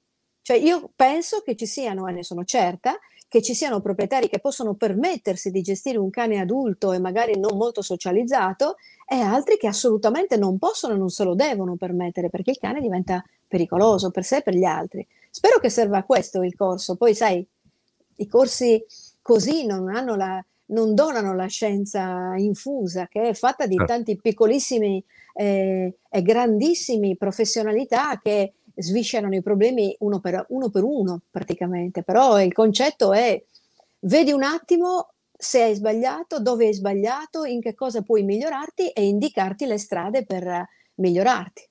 Cioè 0.42 0.56
io 0.56 0.92
penso 0.94 1.40
che 1.40 1.56
ci 1.56 1.66
siano, 1.66 2.06
e 2.06 2.12
ne 2.12 2.22
sono 2.22 2.44
certa, 2.44 2.96
che 3.26 3.42
ci 3.42 3.54
siano 3.54 3.80
proprietari 3.80 4.28
che 4.28 4.38
possono 4.38 4.74
permettersi 4.74 5.50
di 5.50 5.60
gestire 5.60 5.98
un 5.98 6.10
cane 6.10 6.38
adulto 6.38 6.92
e 6.92 7.00
magari 7.00 7.36
non 7.36 7.56
molto 7.56 7.82
socializzato 7.82 8.76
e 9.08 9.16
altri 9.16 9.56
che 9.56 9.66
assolutamente 9.66 10.36
non 10.36 10.56
possono 10.56 10.94
e 10.94 10.98
non 10.98 11.08
se 11.08 11.24
lo 11.24 11.34
devono 11.34 11.74
permettere 11.74 12.30
perché 12.30 12.52
il 12.52 12.58
cane 12.58 12.80
diventa 12.80 13.24
pericoloso 13.48 14.12
per 14.12 14.22
sé 14.22 14.36
e 14.36 14.42
per 14.42 14.54
gli 14.54 14.64
altri. 14.64 15.04
Spero 15.34 15.58
che 15.60 15.70
serva 15.70 15.96
a 15.96 16.04
questo 16.04 16.42
il 16.42 16.54
corso. 16.54 16.96
Poi 16.96 17.14
sai, 17.14 17.44
i 18.16 18.26
corsi 18.28 18.84
così 19.22 19.64
non, 19.64 19.90
la, 19.90 20.44
non 20.66 20.94
donano 20.94 21.34
la 21.34 21.46
scienza 21.46 22.34
infusa 22.36 23.08
che 23.08 23.30
è 23.30 23.34
fatta 23.34 23.66
di 23.66 23.76
certo. 23.76 23.92
tanti 23.92 24.16
piccolissimi 24.16 25.02
eh, 25.34 25.96
e 26.06 26.22
grandissimi 26.22 27.16
professionalità 27.16 28.20
che 28.22 28.52
sviscerano 28.74 29.34
i 29.34 29.42
problemi 29.42 29.96
uno 30.00 30.20
per, 30.20 30.44
uno 30.50 30.68
per 30.68 30.82
uno 30.82 31.22
praticamente, 31.30 32.02
però 32.02 32.38
il 32.38 32.52
concetto 32.52 33.14
è 33.14 33.42
vedi 34.00 34.32
un 34.32 34.42
attimo 34.42 35.12
se 35.34 35.62
hai 35.62 35.74
sbagliato, 35.74 36.40
dove 36.40 36.66
hai 36.66 36.74
sbagliato, 36.74 37.44
in 37.44 37.62
che 37.62 37.74
cosa 37.74 38.02
puoi 38.02 38.22
migliorarti 38.22 38.90
e 38.90 39.06
indicarti 39.06 39.64
le 39.64 39.78
strade 39.78 40.26
per 40.26 40.68
migliorarti. 40.96 41.68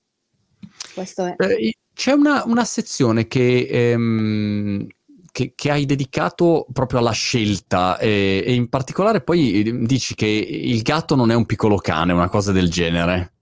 Questo 0.96 1.26
è. 1.26 1.36
Eh, 1.38 1.74
c'è 1.94 2.12
una, 2.12 2.44
una 2.46 2.66
sezione 2.66 3.28
che, 3.28 3.68
ehm, 3.70 4.88
che, 5.32 5.54
che, 5.56 5.72
hai 5.72 5.86
dedicato 5.86 6.66
proprio 6.72 7.00
alla 7.00 7.12
scelta 7.12 7.98
e, 7.98 8.44
e, 8.46 8.54
in 8.54 8.70
particolare 8.70 9.22
poi 9.22 9.64
eh, 9.64 9.86
dici 9.86 10.16
che 10.16 10.26
il 10.26 10.82
gatto 10.82 11.16
non 11.16 11.32
è 11.32 11.36
un 11.36 11.46
piccolo 11.46 11.78
cane, 11.78 12.14
una 12.14 12.30
cosa 12.30 12.52
del 12.52 12.70
genere. 12.70 13.34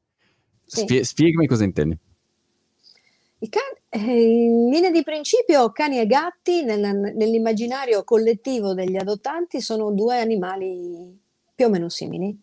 Sì. 0.66 0.82
Spie- 0.82 1.04
spiegami 1.04 1.48
cosa 1.48 1.64
intendi. 1.64 1.98
Can- 3.50 3.78
eh, 3.90 4.22
in 4.22 4.70
linea 4.70 4.92
di 4.92 5.04
principio, 5.04 5.72
cani 5.72 6.00
e 6.00 6.06
gatti 6.06 6.64
nel, 6.64 7.14
nell'immaginario 7.16 8.04
collettivo 8.04 8.74
degli 8.74 8.98
adottanti 8.98 9.62
sono 9.62 9.92
due 9.92 10.20
animali 10.20 11.18
più 11.56 11.66
o 11.66 11.70
meno 11.70 11.90
simili 11.90 12.38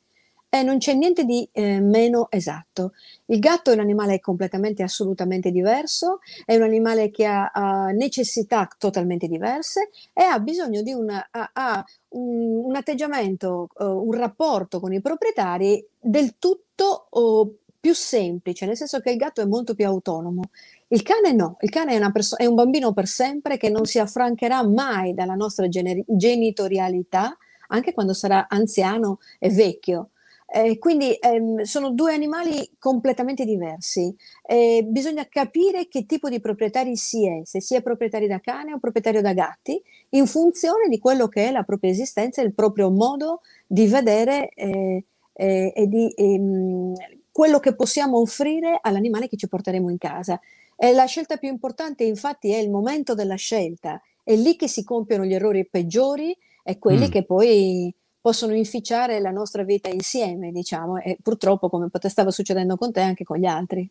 e 0.61 0.63
non 0.63 0.79
c'è 0.79 0.95
niente 0.95 1.25
di 1.25 1.49
eh, 1.53 1.81
meno 1.81 2.31
esatto. 2.31 2.93
Il 3.27 3.39
gatto 3.39 3.71
è 3.71 3.75
un 3.75 3.81
animale 3.81 4.21
completamente, 4.21 4.83
assolutamente 4.83 5.51
diverso, 5.51 6.21
è 6.45 6.55
un 6.57 6.63
animale 6.63 7.11
che 7.11 7.25
ha, 7.25 7.51
ha 7.53 7.91
necessità 7.91 8.69
totalmente 8.79 9.27
diverse 9.27 9.91
e 10.13 10.23
ha 10.23 10.39
bisogno 10.39 10.83
di 10.83 10.93
una, 10.93 11.29
ha, 11.31 11.51
ha 11.53 11.85
un, 12.11 12.65
un, 12.67 12.77
atteggiamento, 12.77 13.69
uh, 13.75 13.85
un 13.85 14.13
rapporto 14.13 14.81
con 14.81 14.93
i 14.93 15.01
proprietari 15.01 15.85
del 16.01 16.35
tutto 16.39 17.09
uh, 17.11 17.57
più 17.87 17.95
semplice, 17.95 18.67
nel 18.67 18.77
senso 18.77 18.99
che 18.99 19.11
il 19.11 19.17
gatto 19.17 19.41
è 19.41 19.47
molto 19.47 19.75
più 19.77 19.87
autonomo 19.87 20.43
Il 20.89 21.03
cane 21.03 21.33
no, 21.33 21.57
il 21.61 21.71
cane 21.71 21.97
è, 21.97 22.11
perso- 22.11 22.37
è, 22.37 22.45
un 22.45 22.57
bambino 22.57 22.93
per 22.93 23.07
sempre 23.07 23.57
che 23.59 23.71
non 23.71 23.85
si 23.85 24.01
affrancherà 24.01 24.67
mai 24.67 25.15
dalla 25.15 25.37
nostra 25.37 25.69
gener- 25.69 26.03
genitorialità, 26.05 27.37
anche 27.69 27.93
quando 27.93 28.13
sarà 28.13 28.47
anziano 28.49 29.21
e 29.39 29.51
vecchio. 29.51 30.11
Eh, 30.49 30.79
quindi 30.79 31.13
ehm, 31.15 31.63
sono 31.63 31.91
due 31.91 32.15
animali 32.15 32.77
completamente 32.79 33.45
diversi. 33.45 34.15
Eh, 34.47 34.85
bisogna 34.87 35.27
capire 35.29 35.89
che 35.89 36.07
tipo 36.07 36.29
di 36.29 36.41
proprietari 36.41 36.97
si 36.97 37.27
è, 37.27 37.41
se 37.45 37.61
si 37.61 37.75
è 37.75 37.83
proprietari 37.83 38.29
da 38.29 38.39
cane 38.39 38.73
o 38.73 38.79
proprietario 38.79 39.23
da 39.23 39.33
gatti, 39.33 39.83
in 40.11 40.27
funzione 40.27 40.89
di 40.89 40.99
quello 40.99 41.27
che 41.29 41.49
è 41.49 41.51
la 41.51 41.65
propria 41.65 41.91
esistenza 41.91 42.41
e 42.41 42.45
il 42.45 42.55
proprio 42.55 42.91
modo 42.91 43.41
di 43.67 43.87
vedere 43.87 44.51
eh, 44.51 45.05
eh 45.33 45.73
e 45.75 45.87
di 45.89 46.13
ehm, 46.17 46.95
quello 47.33 47.59
che 47.59 47.75
possiamo 47.75 48.19
offrire 48.21 48.79
all'animale 48.81 49.29
che 49.29 49.37
ci 49.37 49.49
porteremo 49.49 49.91
in 49.91 49.99
casa. 49.99 50.41
la 50.77 51.05
scelta 51.07 51.37
più 51.39 51.49
importante, 51.49 52.05
infatti, 52.05 52.53
è 52.53 52.59
il 52.59 52.71
momento 52.71 53.15
della 53.15 53.35
scelta. 53.35 54.01
È 54.23 54.35
lì 54.35 54.57
che 54.57 54.69
si 54.69 54.85
compiono 54.85 55.25
gli 55.25 55.35
errori 55.35 55.67
peggiori 55.69 56.37
e 56.63 56.79
quelli 56.79 57.07
mm. 57.07 57.11
che 57.11 57.25
poi 57.25 57.95
possono 58.27 58.57
inficiare 58.57 59.21
la 59.21 59.31
nostra 59.31 59.63
vita 59.63 59.89
insieme, 59.89 60.51
diciamo, 60.51 60.97
e 60.97 61.17
purtroppo, 61.23 61.69
come 61.69 61.89
stava 62.09 62.33
succedendo 62.33 62.77
con 62.77 62.91
te, 62.91 63.01
anche 63.01 63.23
con 63.23 63.37
gli 63.39 63.45
altri. 63.45 63.89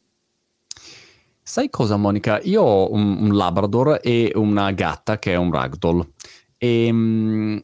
Sai 1.42 1.70
cosa, 1.70 1.96
Monica? 1.96 2.42
Io 2.44 2.62
ho 2.62 2.92
un, 2.92 3.16
un 3.22 3.34
Labrador 3.34 4.02
e 4.04 4.34
una 4.36 4.72
gatta 4.72 5.20
che 5.20 5.32
è 5.32 5.36
un 5.38 5.54
ragdoll. 5.54 6.06
E 6.58 6.90
um, 6.90 7.62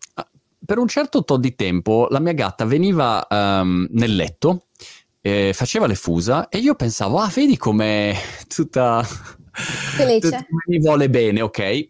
per 0.65 0.77
un 0.77 0.87
certo 0.87 1.25
tot 1.25 1.41
di 1.41 1.55
tempo 1.55 2.07
la 2.09 2.19
mia 2.19 2.31
gatta 2.31 2.63
veniva 2.63 3.27
um, 3.29 3.85
nel 3.89 4.15
letto, 4.15 4.67
eh, 5.19 5.51
faceva 5.53 5.87
le 5.87 5.95
fusa 5.95 6.47
e 6.47 6.59
io 6.59 6.75
pensavo, 6.75 7.17
ah, 7.17 7.29
vedi 7.35 7.57
come 7.57 8.15
tutta... 8.47 9.03
Felice. 9.03 10.47
mi 10.67 10.79
vuole 10.79 11.09
bene, 11.09 11.41
ok? 11.41 11.89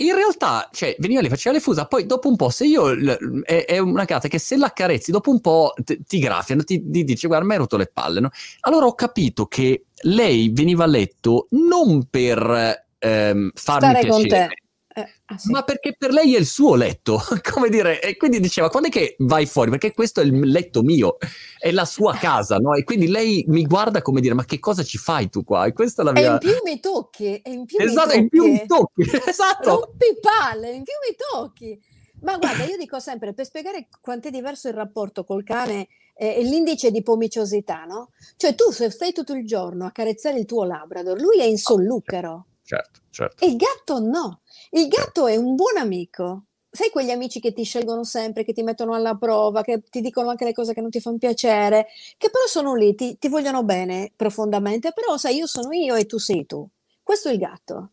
In 0.00 0.14
realtà, 0.14 0.68
cioè, 0.72 0.96
veniva 0.98 1.20
lì, 1.20 1.28
faceva 1.28 1.54
le 1.54 1.60
fusa, 1.60 1.86
poi 1.86 2.06
dopo 2.06 2.28
un 2.28 2.36
po', 2.36 2.48
se 2.50 2.64
io, 2.64 2.92
l- 2.92 3.42
è, 3.44 3.64
è, 3.66 3.78
una 3.78 4.04
gatta 4.04 4.28
che 4.28 4.38
se 4.38 4.56
la 4.56 4.72
carezzi, 4.72 5.10
dopo 5.10 5.30
un 5.30 5.40
po' 5.40 5.74
t- 5.84 5.98
ti 6.06 6.18
graffiano, 6.18 6.62
ti, 6.64 6.82
ti, 6.90 7.04
dice, 7.04 7.26
guarda, 7.26 7.44
mi 7.44 7.52
hai 7.52 7.58
rotto 7.58 7.76
le 7.76 7.90
palle, 7.92 8.20
no? 8.20 8.30
Allora 8.60 8.86
ho 8.86 8.94
capito 8.94 9.46
che 9.46 9.84
lei 10.02 10.50
veniva 10.52 10.84
a 10.84 10.86
letto 10.86 11.48
non 11.50 12.06
per 12.08 12.86
ehm, 12.98 13.50
farmi 13.54 13.90
Stare 13.90 14.00
piacere, 14.00 14.08
con 14.08 14.28
te. 14.28 14.48
Eh, 14.92 15.06
ah, 15.26 15.38
sì. 15.38 15.50
Ma 15.52 15.62
perché 15.62 15.94
per 15.96 16.10
lei 16.10 16.34
è 16.34 16.38
il 16.38 16.46
suo 16.46 16.74
letto, 16.74 17.22
come 17.52 17.68
dire, 17.68 18.00
e 18.02 18.16
quindi 18.16 18.40
diceva 18.40 18.68
quando 18.68 18.88
è 18.88 18.90
che 18.90 19.14
vai 19.20 19.46
fuori? 19.46 19.70
Perché 19.70 19.92
questo 19.92 20.20
è 20.20 20.24
il 20.24 20.38
letto 20.40 20.82
mio, 20.82 21.16
è 21.58 21.70
la 21.70 21.84
sua 21.84 22.16
casa, 22.16 22.56
no? 22.56 22.74
E 22.74 22.82
quindi 22.82 23.06
lei 23.06 23.44
mi 23.46 23.64
guarda 23.64 24.02
come 24.02 24.20
dire, 24.20 24.34
ma 24.34 24.44
che 24.44 24.58
cosa 24.58 24.82
ci 24.82 24.98
fai 24.98 25.30
tu 25.30 25.44
qua? 25.44 25.66
E 25.66 25.72
questa 25.72 26.02
è 26.02 26.04
la 26.04 26.12
mia... 26.12 26.30
E 26.30 26.32
in 26.32 26.38
più 26.38 26.60
mi 26.64 26.80
tocchi, 26.80 27.40
e 27.40 27.50
in 27.50 27.64
più 27.66 27.78
esatto, 27.78 28.08
mi 28.08 28.12
tocchi. 28.12 28.18
in 28.18 28.28
più 28.28 28.44
mi 28.44 28.66
tocchi, 28.66 29.10
esatto. 29.30 29.70
Rompi 29.70 30.18
palle, 30.20 30.70
in 30.72 30.82
più 30.82 30.94
mi 31.08 31.16
tocchi. 31.16 31.80
Ma 32.22 32.36
guarda, 32.36 32.64
io 32.64 32.76
dico 32.76 32.98
sempre, 32.98 33.32
per 33.32 33.46
spiegare 33.46 33.86
quanto 34.00 34.28
è 34.28 34.30
diverso 34.30 34.68
il 34.68 34.74
rapporto 34.74 35.24
col 35.24 35.44
cane 35.44 35.86
e 36.14 36.34
eh, 36.38 36.42
l'indice 36.42 36.90
di 36.90 37.02
pomiciosità, 37.02 37.84
no? 37.84 38.10
Cioè 38.36 38.54
tu 38.54 38.72
se 38.72 38.90
stai 38.90 39.12
tutto 39.12 39.34
il 39.34 39.46
giorno 39.46 39.86
a 39.86 39.92
carezzare 39.92 40.38
il 40.38 40.44
tuo 40.44 40.64
Labrador, 40.64 41.18
lui 41.18 41.38
è 41.38 41.44
in 41.44 41.56
solluchero. 41.56 42.46
Certo, 42.70 43.00
certo. 43.10 43.44
Il 43.44 43.56
gatto 43.56 43.98
no. 43.98 44.42
Il 44.70 44.86
gatto 44.86 45.26
è 45.26 45.34
un 45.34 45.56
buon 45.56 45.76
amico. 45.76 46.44
Sai 46.70 46.88
quegli 46.90 47.10
amici 47.10 47.40
che 47.40 47.52
ti 47.52 47.64
scelgono 47.64 48.04
sempre, 48.04 48.44
che 48.44 48.52
ti 48.52 48.62
mettono 48.62 48.94
alla 48.94 49.16
prova, 49.16 49.62
che 49.62 49.82
ti 49.90 50.00
dicono 50.00 50.30
anche 50.30 50.44
le 50.44 50.52
cose 50.52 50.72
che 50.72 50.80
non 50.80 50.88
ti 50.88 51.00
fanno 51.00 51.18
piacere, 51.18 51.88
che 52.16 52.30
però 52.30 52.46
sono 52.46 52.76
lì, 52.76 52.94
ti, 52.94 53.18
ti 53.18 53.26
vogliono 53.26 53.64
bene 53.64 54.12
profondamente, 54.14 54.92
però 54.92 55.16
sai, 55.16 55.34
io 55.34 55.48
sono 55.48 55.72
io 55.72 55.96
e 55.96 56.06
tu 56.06 56.18
sei 56.18 56.46
tu. 56.46 56.64
Questo 57.02 57.28
è 57.28 57.32
il 57.32 57.38
gatto. 57.38 57.90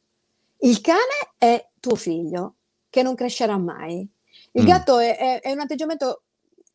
Il 0.59 0.79
cane 0.81 1.33
è 1.39 1.69
tuo 1.79 1.95
figlio, 1.95 2.57
che 2.91 3.01
non 3.01 3.15
crescerà 3.15 3.57
mai. 3.57 4.07
Il 4.51 4.61
mm. 4.61 4.67
gatto 4.67 4.99
è, 4.99 5.17
è, 5.17 5.41
è, 5.41 5.51
un 5.53 5.59
atteggiamento 5.59 6.25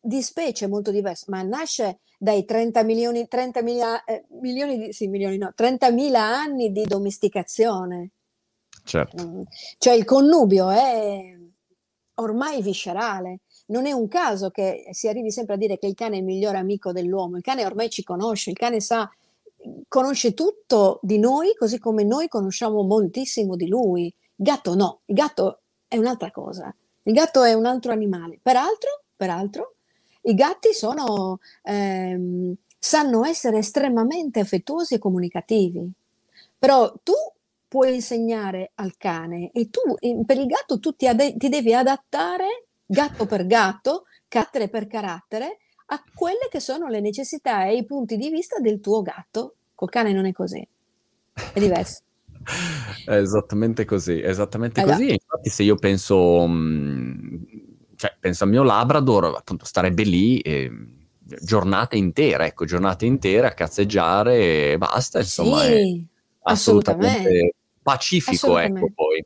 di 0.05 0.21
specie 0.21 0.67
molto 0.67 0.91
diverso, 0.91 1.27
ma 1.29 1.43
nasce 1.43 2.01
dai 2.19 2.45
30 2.45 2.83
milioni, 2.83 3.29
30 3.29 3.63
mila, 3.63 4.03
eh, 4.05 4.25
milioni 4.41 4.79
di, 4.79 4.93
sì, 4.93 5.07
milioni 5.07 5.39
no, 5.39 5.53
30.000 5.57 6.15
anni 6.17 6.73
di 6.73 6.83
domesticazione. 6.83 8.11
Certo. 8.85 9.25
Mm, 9.25 9.43
cioè 9.79 9.95
il 9.95 10.05
connubio 10.05 10.71
è 10.71 11.37
ormai 12.15 12.63
viscerale. 12.63 13.41
Non 13.67 13.87
è 13.87 13.93
un 13.93 14.09
caso 14.09 14.51
che 14.51 14.89
si 14.91 15.07
arrivi 15.07 15.31
sempre 15.31 15.55
a 15.55 15.57
dire 15.57 15.79
che 15.79 15.87
il 15.87 15.95
cane 15.95 16.17
è 16.17 16.19
il 16.19 16.25
migliore 16.25 16.59
amico 16.59 16.91
dell'uomo. 16.91 17.37
Il 17.37 17.43
cane 17.43 17.65
ormai 17.65 17.89
ci 17.89 18.03
conosce, 18.03 18.51
il 18.51 18.57
cane 18.57 18.81
sa, 18.81 19.09
conosce 19.87 20.35
tutto 20.35 20.99
di 21.03 21.21
noi, 21.21 21.55
così 21.57 21.79
come 21.79 22.03
noi 22.03 22.27
conosciamo 22.27 22.83
moltissimo 22.83 23.55
di 23.55 23.69
lui. 23.69 24.07
Il 24.07 24.45
gatto 24.45 24.75
no, 24.75 25.03
il 25.05 25.15
gatto 25.15 25.61
è 25.87 25.97
un'altra 25.97 26.33
cosa. 26.33 26.75
Il 27.05 27.13
gatto 27.13 27.45
è 27.45 27.53
un 27.53 27.67
altro 27.67 27.93
animale. 27.93 28.41
Peraltro, 28.43 29.05
peraltro 29.17 29.75
i 30.23 30.35
gatti 30.35 30.73
sono, 30.73 31.39
ehm, 31.63 32.55
sanno 32.79 33.25
essere 33.25 33.59
estremamente 33.59 34.41
affettuosi 34.41 34.95
e 34.95 34.99
comunicativi. 34.99 35.91
Però 36.59 36.93
tu 37.03 37.13
puoi 37.67 37.95
insegnare 37.95 38.73
al 38.75 38.97
cane 38.99 39.51
e 39.53 39.71
tu 39.71 39.81
per 40.25 40.37
il 40.37 40.47
gatto 40.47 40.79
tu 40.79 40.95
ti, 40.95 41.09
ade- 41.09 41.37
ti 41.37 41.49
devi 41.49 41.75
adattare 41.75 42.67
gatto 42.85 43.27
per 43.27 43.47
gatto, 43.47 44.05
carattere 44.29 44.69
per 44.69 44.87
carattere 44.87 45.59
a 45.87 46.03
quelle 46.15 46.49
che 46.51 46.61
sono 46.61 46.89
le 46.89 47.01
necessità 47.01 47.65
e 47.65 47.77
i 47.77 47.85
punti 47.85 48.17
di 48.17 48.31
vista 48.31 48.59
del 48.61 48.81
tuo 48.81 49.03
gatto. 49.03 49.55
Col 49.75 49.89
cane 49.89 50.13
non 50.13 50.27
è 50.27 50.33
così, 50.33 50.67
è 51.33 51.59
diverso. 51.59 52.03
è 53.07 53.17
esattamente 53.17 53.85
così, 53.85 54.21
esattamente 54.21 54.81
allora. 54.81 54.97
così. 54.97 55.13
Infatti, 55.13 55.51
se 55.51 55.63
io 55.63 55.77
penso, 55.77 56.47
mm, 56.47 57.32
cioè, 58.03 58.17
penso 58.19 58.43
al 58.43 58.51
mio 58.51 58.65
Labrador, 58.65 59.37
appunto, 59.37 59.65
starebbe 59.65 60.03
lì. 60.03 60.41
E, 60.41 60.71
giornate 61.41 61.97
intere, 61.97 62.47
ecco, 62.47 62.65
giornate 62.65 63.07
intere 63.07 63.47
a 63.47 63.55
cazzeggiare 63.55 64.73
e 64.73 64.77
basta, 64.77 65.21
insomma, 65.21 65.63
sì, 65.63 66.05
assolutamente, 66.43 67.19
assolutamente 67.21 67.55
pacifico, 67.81 68.59
ecco 68.59 68.91
poi. 68.93 69.25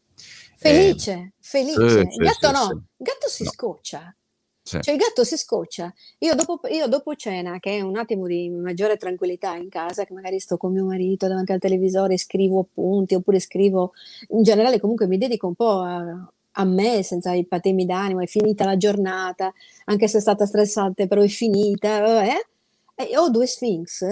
Felice, 0.59 1.13
eh, 1.13 1.33
felice. 1.41 1.89
Sì, 1.89 2.17
il 2.19 2.25
gatto 2.25 2.47
sì, 2.47 2.53
no, 2.53 2.71
il 2.71 2.83
gatto 2.99 3.29
si 3.29 3.45
no. 3.45 3.51
scoccia. 3.51 4.15
Sì. 4.63 4.79
Cioè 4.83 4.95
il 4.95 5.01
gatto 5.01 5.25
si 5.25 5.39
scoccia. 5.39 5.93
Io 6.19 6.35
dopo, 6.35 6.61
io 6.69 6.87
dopo, 6.87 7.15
cena, 7.15 7.59
che 7.59 7.79
è 7.79 7.81
un 7.81 7.97
attimo 7.97 8.27
di 8.27 8.51
maggiore 8.51 8.99
tranquillità 8.99 9.55
in 9.55 9.71
casa, 9.71 10.05
che 10.05 10.13
magari 10.13 10.39
sto 10.39 10.59
con 10.59 10.73
mio 10.73 10.85
marito 10.85 11.27
davanti 11.29 11.53
al 11.53 11.61
televisore, 11.61 12.19
scrivo 12.19 12.61
appunti 12.61 13.15
oppure 13.15 13.41
scrivo, 13.41 13.93
in 14.29 14.43
generale 14.43 14.81
comunque 14.81 15.07
mi 15.07 15.17
dedico 15.17 15.47
un 15.47 15.55
po' 15.55 15.81
a, 15.81 16.31
a 16.59 16.65
me 16.65 17.03
senza 17.03 17.33
i 17.33 17.47
patemi 17.47 17.85
d'animo, 17.87 18.21
è 18.21 18.27
finita 18.27 18.65
la 18.65 18.77
giornata, 18.77 19.53
anche 19.87 20.09
se 20.09 20.19
è 20.19 20.21
stata 20.21 20.47
stressante, 20.47 21.07
però 21.07 21.23
è 21.23 21.29
finita. 21.29 22.25
Eh? 22.25 22.47
E 22.95 23.17
ho 23.17 23.29
due 23.31 23.47
Sphinx 23.47 24.05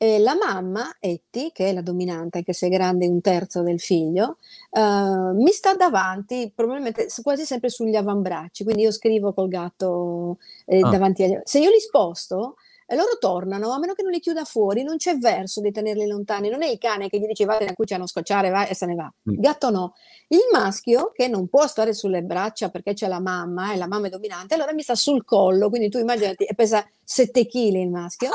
e 0.00 0.20
la 0.20 0.36
mamma, 0.36 0.96
Etty, 1.00 1.50
che 1.50 1.70
è 1.70 1.72
la 1.72 1.82
dominante, 1.82 2.38
anche 2.38 2.52
se 2.52 2.68
è 2.68 2.70
grande 2.70 3.08
un 3.08 3.20
terzo 3.20 3.62
del 3.62 3.80
figlio, 3.80 4.36
uh, 4.70 5.34
mi 5.34 5.50
sta 5.50 5.74
davanti, 5.74 6.52
probabilmente 6.54 7.08
quasi 7.20 7.44
sempre 7.44 7.68
sugli 7.68 7.96
avambracci, 7.96 8.62
quindi 8.62 8.82
io 8.82 8.92
scrivo 8.92 9.32
col 9.32 9.48
gatto 9.48 10.38
eh, 10.66 10.78
ah. 10.78 10.88
davanti 10.88 11.24
agli... 11.24 11.40
Se 11.42 11.58
io 11.58 11.70
li 11.70 11.80
sposto, 11.80 12.54
e 12.90 12.96
loro 12.96 13.18
tornano, 13.18 13.72
a 13.72 13.78
meno 13.78 13.92
che 13.92 14.02
non 14.02 14.10
li 14.10 14.18
chiuda 14.18 14.46
fuori, 14.46 14.82
non 14.82 14.96
c'è 14.96 15.18
verso 15.18 15.60
di 15.60 15.70
tenerli 15.70 16.06
lontani. 16.06 16.48
Non 16.48 16.62
è 16.62 16.68
il 16.68 16.78
cane 16.78 17.10
che 17.10 17.18
gli 17.18 17.26
dice 17.26 17.44
vai 17.44 17.66
a 17.66 17.74
cuccia 17.74 17.96
a 17.96 17.98
non 17.98 18.06
scocciare, 18.06 18.48
vai 18.48 18.66
e 18.66 18.74
se 18.74 18.86
ne 18.86 18.94
va. 18.94 19.04
Mm. 19.04 19.34
Il 19.34 19.40
gatto 19.40 19.68
no. 19.68 19.94
Il 20.28 20.48
maschio, 20.50 21.12
che 21.12 21.28
non 21.28 21.48
può 21.48 21.66
stare 21.66 21.92
sulle 21.92 22.22
braccia 22.22 22.70
perché 22.70 22.94
c'è 22.94 23.06
la 23.06 23.20
mamma 23.20 23.74
e 23.74 23.76
la 23.76 23.86
mamma 23.86 24.06
è 24.06 24.10
dominante, 24.10 24.54
allora 24.54 24.72
mi 24.72 24.80
sta 24.80 24.94
sul 24.94 25.26
collo, 25.26 25.68
quindi 25.68 25.90
tu 25.90 25.98
immaginati, 25.98 26.44
e 26.44 26.54
pesa 26.54 26.82
7 27.04 27.44
kg 27.44 27.54
il 27.54 27.90
maschio. 27.90 28.30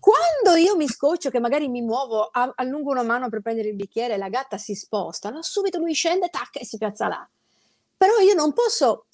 Quando 0.00 0.58
io 0.58 0.76
mi 0.76 0.88
scoccio, 0.88 1.28
che 1.28 1.38
magari 1.38 1.68
mi 1.68 1.82
muovo, 1.82 2.30
allungo 2.54 2.90
una 2.90 3.02
mano 3.02 3.28
per 3.28 3.42
prendere 3.42 3.68
il 3.68 3.74
bicchiere, 3.74 4.16
la 4.16 4.30
gatta 4.30 4.56
si 4.56 4.74
sposta, 4.74 5.28
no? 5.28 5.42
subito 5.42 5.78
lui 5.78 5.92
scende, 5.92 6.30
tac, 6.30 6.58
e 6.58 6.64
si 6.64 6.78
piazza 6.78 7.06
là. 7.06 7.28
Però 7.98 8.18
io 8.18 8.32
non 8.32 8.54
posso 8.54 9.08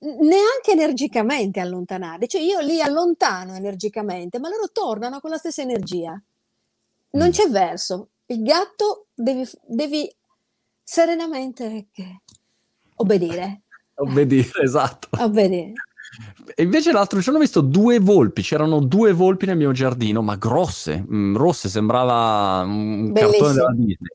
neanche 0.00 0.70
energicamente 0.70 1.60
allontanare, 1.60 2.26
cioè 2.26 2.40
io 2.40 2.60
li 2.60 2.80
allontano 2.80 3.54
energicamente, 3.54 4.38
ma 4.38 4.48
loro 4.48 4.70
tornano 4.72 5.20
con 5.20 5.30
la 5.30 5.38
stessa 5.38 5.62
energia. 5.62 6.20
Non 7.10 7.28
mm. 7.28 7.30
c'è 7.30 7.48
verso. 7.48 8.10
Il 8.26 8.42
gatto 8.42 9.06
devi, 9.14 9.48
devi 9.66 10.14
serenamente 10.82 11.88
obbedire. 12.96 13.62
Obbedire, 13.94 14.62
esatto. 14.62 15.08
Obbedire. 15.18 15.72
E 16.54 16.62
invece 16.62 16.92
l'altro 16.92 17.20
giorno 17.20 17.38
ho 17.38 17.42
visto 17.42 17.60
due 17.60 17.98
volpi, 17.98 18.42
c'erano 18.42 18.80
due 18.80 19.12
volpi 19.12 19.46
nel 19.46 19.56
mio 19.56 19.72
giardino, 19.72 20.22
ma 20.22 20.36
grosse, 20.36 21.04
mh, 21.06 21.16
mm, 21.16 21.36
rosse, 21.36 21.68
sembrava 21.68 22.62
un 22.64 23.12
Bellissimo. 23.12 23.30
cartone 23.30 23.52
della 23.52 23.72
Disney, 23.74 24.08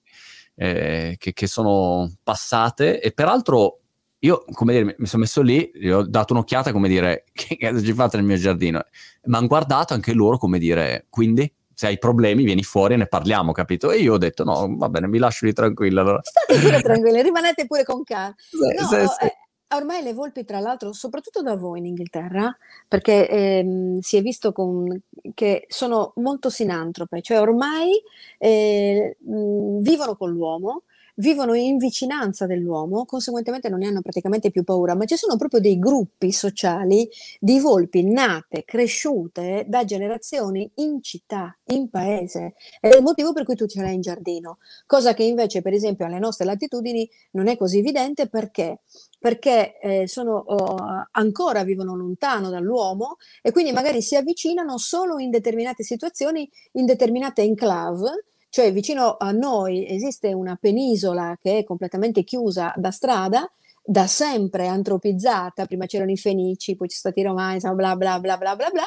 eh, 0.55 1.15
che, 1.19 1.33
che 1.33 1.47
sono 1.47 2.11
passate 2.23 2.99
e 2.99 3.11
peraltro 3.11 3.82
io, 4.23 4.45
come 4.53 4.73
dire, 4.73 4.95
mi 4.97 5.05
sono 5.05 5.23
messo 5.23 5.41
lì, 5.41 5.69
gli 5.73 5.89
ho 5.89 6.03
dato 6.03 6.33
un'occhiata, 6.33 6.71
come 6.71 6.87
dire, 6.87 7.25
che 7.33 7.57
cosa 7.59 7.81
ci 7.81 7.93
fate 7.93 8.17
nel 8.17 8.25
mio 8.25 8.37
giardino? 8.37 8.81
Mi 9.25 9.35
hanno 9.35 9.47
guardato 9.47 9.93
anche 9.93 10.13
loro, 10.13 10.37
come 10.37 10.59
dire, 10.59 11.07
quindi, 11.09 11.51
se 11.73 11.87
hai 11.87 11.97
problemi 11.97 12.43
vieni 12.43 12.63
fuori 12.63 12.93
e 12.93 12.97
ne 12.97 13.07
parliamo, 13.07 13.51
capito? 13.51 13.91
E 13.91 13.97
io 13.97 14.13
ho 14.13 14.17
detto 14.17 14.43
no, 14.43 14.75
va 14.77 14.89
bene, 14.89 15.07
mi 15.07 15.17
lascio 15.17 15.45
lì 15.45 15.53
tranquilla. 15.53 16.01
Allora. 16.01 16.21
State 16.21 16.59
pure 16.59 16.81
tranquilli, 16.81 17.21
rimanete 17.21 17.65
pure 17.65 17.83
con 17.83 18.03
calma. 18.03 18.35
No, 18.79 18.87
sì, 18.87 18.95
sì. 18.95 19.25
Eh, 19.25 19.75
ormai 19.75 20.01
le 20.03 20.13
volpi, 20.13 20.45
tra 20.45 20.59
l'altro, 20.59 20.93
soprattutto 20.93 21.41
da 21.41 21.57
voi 21.57 21.79
in 21.79 21.87
Inghilterra, 21.87 22.55
perché 22.87 23.27
ehm, 23.27 23.99
si 23.99 24.15
è 24.15 24.21
visto 24.21 24.53
con, 24.53 25.01
che 25.33 25.65
sono 25.67 26.13
molto 26.17 26.49
sinantrope, 26.49 27.21
cioè 27.21 27.41
ormai 27.41 27.91
eh, 28.37 29.17
mh, 29.19 29.79
vivono 29.81 30.15
con 30.15 30.31
l'uomo, 30.31 30.83
vivono 31.15 31.53
in 31.53 31.77
vicinanza 31.77 32.45
dell'uomo, 32.45 33.05
conseguentemente 33.05 33.69
non 33.69 33.79
ne 33.79 33.87
hanno 33.87 34.01
praticamente 34.01 34.51
più 34.51 34.63
paura, 34.63 34.95
ma 34.95 35.05
ci 35.05 35.15
sono 35.15 35.35
proprio 35.35 35.59
dei 35.59 35.77
gruppi 35.77 36.31
sociali 36.31 37.07
di 37.39 37.59
volpi 37.59 38.03
nate, 38.03 38.63
cresciute 38.65 39.65
da 39.67 39.83
generazioni 39.85 40.69
in 40.75 41.01
città, 41.01 41.57
in 41.65 41.89
paese. 41.89 42.55
È 42.79 42.87
il 42.87 43.03
motivo 43.03 43.33
per 43.33 43.43
cui 43.43 43.55
tu 43.55 43.65
ce 43.65 43.81
l'hai 43.81 43.95
in 43.95 44.01
giardino, 44.01 44.57
cosa 44.85 45.13
che 45.13 45.23
invece 45.23 45.61
per 45.61 45.73
esempio 45.73 46.05
alle 46.05 46.19
nostre 46.19 46.45
latitudini 46.45 47.09
non 47.31 47.47
è 47.47 47.57
così 47.57 47.79
evidente 47.79 48.27
perché 48.27 48.79
perché 49.23 49.79
eh, 49.79 50.05
sono, 50.05 50.33
oh, 50.33 51.07
ancora 51.11 51.63
vivono 51.63 51.95
lontano 51.95 52.49
dall'uomo 52.49 53.15
e 53.41 53.53
quindi 53.53 53.71
magari 53.71 54.01
si 54.01 54.17
avvicinano 54.17 54.77
solo 54.77 55.17
in 55.17 55.29
determinate 55.29 55.81
situazioni, 55.81 56.49
in 56.73 56.85
determinate 56.85 57.41
enclave, 57.41 58.25
cioè 58.53 58.71
vicino 58.71 59.17
a 59.17 59.31
noi 59.31 59.83
esiste 59.89 60.31
una 60.31 60.55
penisola 60.61 61.35
che 61.41 61.57
è 61.57 61.63
completamente 61.63 62.23
chiusa 62.23 62.71
da 62.77 62.91
strada, 62.91 63.51
da 63.83 64.05
sempre 64.05 64.67
antropizzata, 64.67 65.65
prima 65.65 65.87
c'erano 65.87 66.11
i 66.11 66.17
fenici, 66.17 66.75
poi 66.75 66.87
ci 66.87 66.95
sono 66.95 67.11
stati 67.15 67.25
i 67.25 67.27
romani, 67.27 67.59
bla 67.73 67.95
bla 67.95 68.19
bla 68.19 68.37
bla 68.37 68.55
bla 68.55 68.69
bla, 68.69 68.83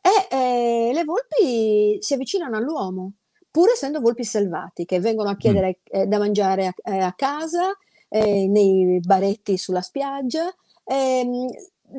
e 0.00 0.34
eh, 0.34 0.90
le 0.94 1.04
volpi 1.04 1.98
si 2.00 2.14
avvicinano 2.14 2.56
all'uomo, 2.56 3.12
pur 3.50 3.68
essendo 3.68 4.00
volpi 4.00 4.24
selvatiche, 4.24 5.00
vengono 5.00 5.28
a 5.28 5.36
chiedere 5.36 5.80
mm. 5.80 6.00
eh, 6.00 6.06
da 6.06 6.16
mangiare 6.16 6.68
a, 6.68 6.74
eh, 6.90 6.98
a 7.00 7.12
casa, 7.12 7.76
eh, 8.08 8.46
nei 8.46 9.00
baretti 9.00 9.58
sulla 9.58 9.82
spiaggia. 9.82 10.50
Ehm, 10.84 11.46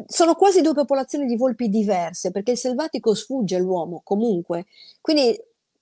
sono 0.07 0.33
quasi 0.33 0.61
due 0.61 0.73
popolazioni 0.73 1.27
di 1.27 1.35
volpi 1.35 1.69
diverse 1.69 2.31
perché 2.31 2.51
il 2.51 2.57
selvatico 2.57 3.13
sfugge 3.13 3.57
all'uomo 3.57 4.01
comunque, 4.03 4.65
quindi 5.01 5.39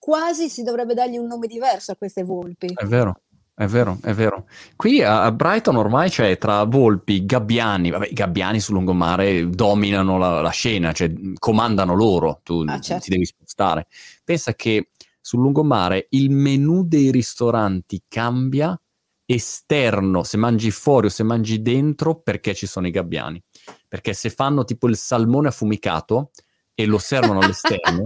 quasi 0.07 0.47
si 0.47 0.63
dovrebbe 0.63 0.93
dargli 0.93 1.17
un 1.17 1.27
nome 1.27 1.47
diverso 1.47 1.91
a 1.91 1.97
queste 1.97 2.23
volpi. 2.23 2.71
È 2.73 2.85
vero. 2.85 3.23
È 3.53 3.65
vero, 3.65 3.97
è 4.01 4.13
vero. 4.13 4.47
Qui 4.77 5.03
a 5.03 5.29
Brighton 5.33 5.75
ormai 5.75 6.09
c'è 6.09 6.37
tra 6.37 6.63
volpi, 6.63 7.25
gabbiani, 7.25 7.89
vabbè, 7.89 8.07
i 8.07 8.13
gabbiani 8.13 8.59
sul 8.61 8.75
lungomare 8.75 9.49
dominano 9.49 10.17
la, 10.17 10.39
la 10.41 10.49
scena, 10.51 10.93
cioè 10.93 11.11
comandano 11.39 11.93
loro, 11.93 12.39
tu 12.43 12.63
ah, 12.67 12.79
certo. 12.79 13.05
ti 13.05 13.09
devi 13.09 13.25
spostare. 13.25 13.87
Pensa 14.23 14.53
che 14.53 14.91
sul 15.19 15.41
lungomare 15.41 16.05
il 16.11 16.29
menù 16.29 16.85
dei 16.85 17.11
ristoranti 17.11 18.03
cambia 18.07 18.79
esterno, 19.25 20.23
se 20.23 20.37
mangi 20.37 20.71
fuori 20.71 21.07
o 21.07 21.09
se 21.09 21.23
mangi 21.23 21.61
dentro, 21.61 22.21
perché 22.21 22.53
ci 22.53 22.67
sono 22.67 22.87
i 22.87 22.91
gabbiani. 22.91 23.43
Perché 23.89 24.13
se 24.13 24.29
fanno 24.29 24.63
tipo 24.63 24.87
il 24.87 24.95
salmone 24.95 25.49
affumicato 25.49 26.29
e 26.73 26.85
lo 26.85 26.99
servono 26.99 27.39
all'esterno, 27.41 28.03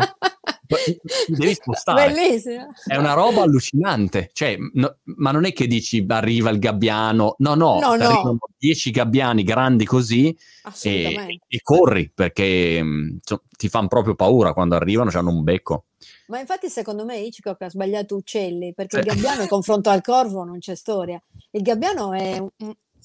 ti 0.76 1.34
devi 1.34 1.54
spostare. 1.54 2.12
Bellissimo. 2.12 2.68
È 2.86 2.96
una 2.96 3.14
roba 3.14 3.44
allucinante. 3.44 4.30
Cioè, 4.34 4.58
no, 4.74 4.98
ma 5.18 5.32
non 5.32 5.46
è 5.46 5.54
che 5.54 5.68
dici 5.68 6.06
arriva 6.08 6.50
il 6.50 6.60
gabbiano, 6.60 7.36
no, 7.40 7.56
no, 7.56 7.80
no, 7.80 7.96
no. 7.96 8.04
arrivano 8.04 8.40
dieci 8.58 8.92
gabbiani 8.92 9.44
grandi 9.44 9.86
così 9.86 10.36
e, 10.84 11.40
e, 11.48 11.60
corri 11.64 12.12
perché 12.14 12.82
mh, 12.82 13.20
ti 13.58 13.70
fanno 13.70 13.88
proprio 13.88 14.16
paura 14.16 14.54
quando 14.54 14.76
arrivano, 14.76 15.10
hanno 15.14 15.32
un 15.32 15.44
becco. 15.44 15.86
Ma 16.28 16.40
infatti 16.40 16.70
secondo 16.70 17.04
me 17.04 17.18
Hitchcock 17.18 17.62
ha 17.62 17.70
sbagliato 17.70 18.16
uccelli, 18.16 18.74
perché 18.74 19.00
il 19.00 19.04
gabbiano 19.06 19.42
in 19.42 19.48
confronto 19.50 19.90
al 19.90 20.02
corvo 20.02 20.44
non 20.44 20.60
c'è 20.60 20.76
storia. 20.76 21.22
Il 21.52 21.62
gabbiano 21.62 22.14
è, 22.14 22.42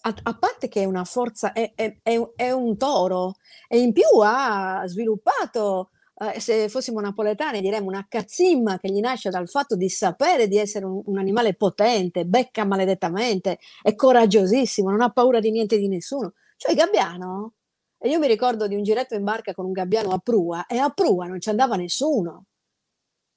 a, 0.07 0.15
a 0.23 0.35
parte 0.37 0.69
che 0.69 0.83
è 0.83 0.85
una 0.85 1.05
forza, 1.05 1.53
è, 1.53 1.73
è, 1.75 1.99
è, 2.03 2.51
un 2.53 2.77
toro 2.77 3.35
e 3.69 3.81
in 3.81 3.93
più 3.93 4.05
ha 4.23 4.85
sviluppato 4.87 5.91
Uh, 6.19 6.39
se 6.39 6.71
fossimo 6.71 7.01
napoletani 7.01 7.61
diremmo 7.61 7.89
una 7.89 8.07
cazzimma 8.09 8.79
che 8.79 8.91
gli 8.91 9.01
nasce 9.01 9.29
dal 9.29 9.51
fatto 9.51 9.77
di 9.77 9.91
sapere 9.91 10.49
di 10.49 10.57
essere 10.57 10.87
un, 10.87 11.03
un, 11.05 11.19
animale 11.19 11.55
potente, 11.55 12.25
becca 12.25 12.65
maledettamente, 12.65 13.59
è 13.83 13.95
coraggiosissimo, 13.95 14.89
non 14.89 15.03
ha 15.03 15.11
paura 15.11 15.41
di 15.41 15.51
niente 15.51 15.75
e 15.75 15.79
di 15.79 15.89
nessuno. 15.89 16.33
Cioè 16.57 16.73
il 16.73 16.79
gabbiano, 16.79 17.53
e 17.99 18.09
io 18.09 18.19
mi 18.19 18.29
ricordo 18.29 18.67
di 18.67 18.75
un 18.75 18.83
giretto 18.83 19.15
in 19.15 19.25
barca 19.25 19.53
con 19.53 19.67
un 19.67 19.73
gabbiano 19.73 20.11
a 20.13 20.19
prua 20.19 20.65
e 20.67 20.79
a 20.79 20.89
prua 20.89 21.27
non 21.27 21.39
ci 21.39 21.51
andava 21.51 21.77
nessuno. 21.77 22.47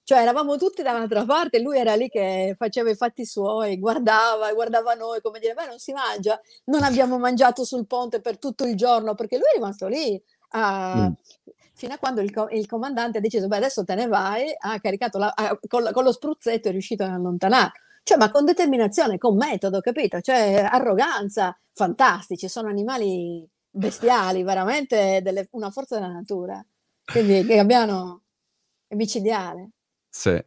Cioè 0.03 0.19
eravamo 0.21 0.55
tutti 0.55 0.81
da 0.81 0.91
un'altra 0.93 1.25
parte 1.25 1.57
e 1.57 1.61
lui 1.61 1.77
era 1.77 1.95
lì 1.95 2.07
che 2.07 2.55
faceva 2.57 2.89
i 2.89 2.95
fatti 2.95 3.25
suoi, 3.25 3.77
guardava, 3.77 4.53
guardava 4.53 4.93
noi 4.93 5.19
come 5.21 5.39
dire, 5.39 5.53
beh 5.53 5.67
non 5.67 5.79
si 5.79 5.91
mangia, 5.91 6.39
non 6.65 6.83
abbiamo 6.83 7.19
mangiato 7.19 7.65
sul 7.65 7.85
ponte 7.87 8.21
per 8.21 8.39
tutto 8.39 8.63
il 8.65 8.75
giorno 8.75 9.15
perché 9.15 9.35
lui 9.37 9.47
è 9.51 9.55
rimasto 9.55 9.87
lì 9.87 10.21
a, 10.51 11.09
mm 11.09 11.13
fino 11.79 11.93
a 11.93 11.97
quando 11.97 12.19
il, 12.19 12.31
il, 12.51 12.67
comandante 12.67 13.19
ha 13.19 13.21
deciso, 13.21 13.47
beh 13.47 13.55
adesso 13.55 13.85
te 13.85 13.95
ne 13.95 14.07
vai, 14.07 14.53
ha 14.59 14.81
caricato 14.81 15.17
la, 15.17 15.31
ha, 15.33 15.57
con, 15.65 15.89
con, 15.93 16.03
lo 16.03 16.11
spruzzetto 16.11 16.67
è 16.67 16.71
riuscito 16.71 17.03
ad 17.03 17.11
allontanare. 17.11 17.71
Cioè, 18.03 18.17
ma 18.17 18.29
con 18.31 18.43
determinazione, 18.43 19.17
con 19.17 19.37
metodo, 19.37 19.79
capito? 19.79 20.19
Cioè, 20.19 20.67
arroganza, 20.69 21.57
fantastici, 21.71 22.49
sono 22.49 22.67
animali 22.67 23.47
bestiali, 23.69 24.43
veramente 24.43 25.21
delle, 25.23 25.47
una 25.51 25.69
forza 25.69 25.95
della 25.95 26.11
natura. 26.11 26.61
Quindi 27.05 27.45
gabbiano 27.45 28.23
è 28.85 28.95
micidiale. 28.95 29.69
Sì. 30.09 30.37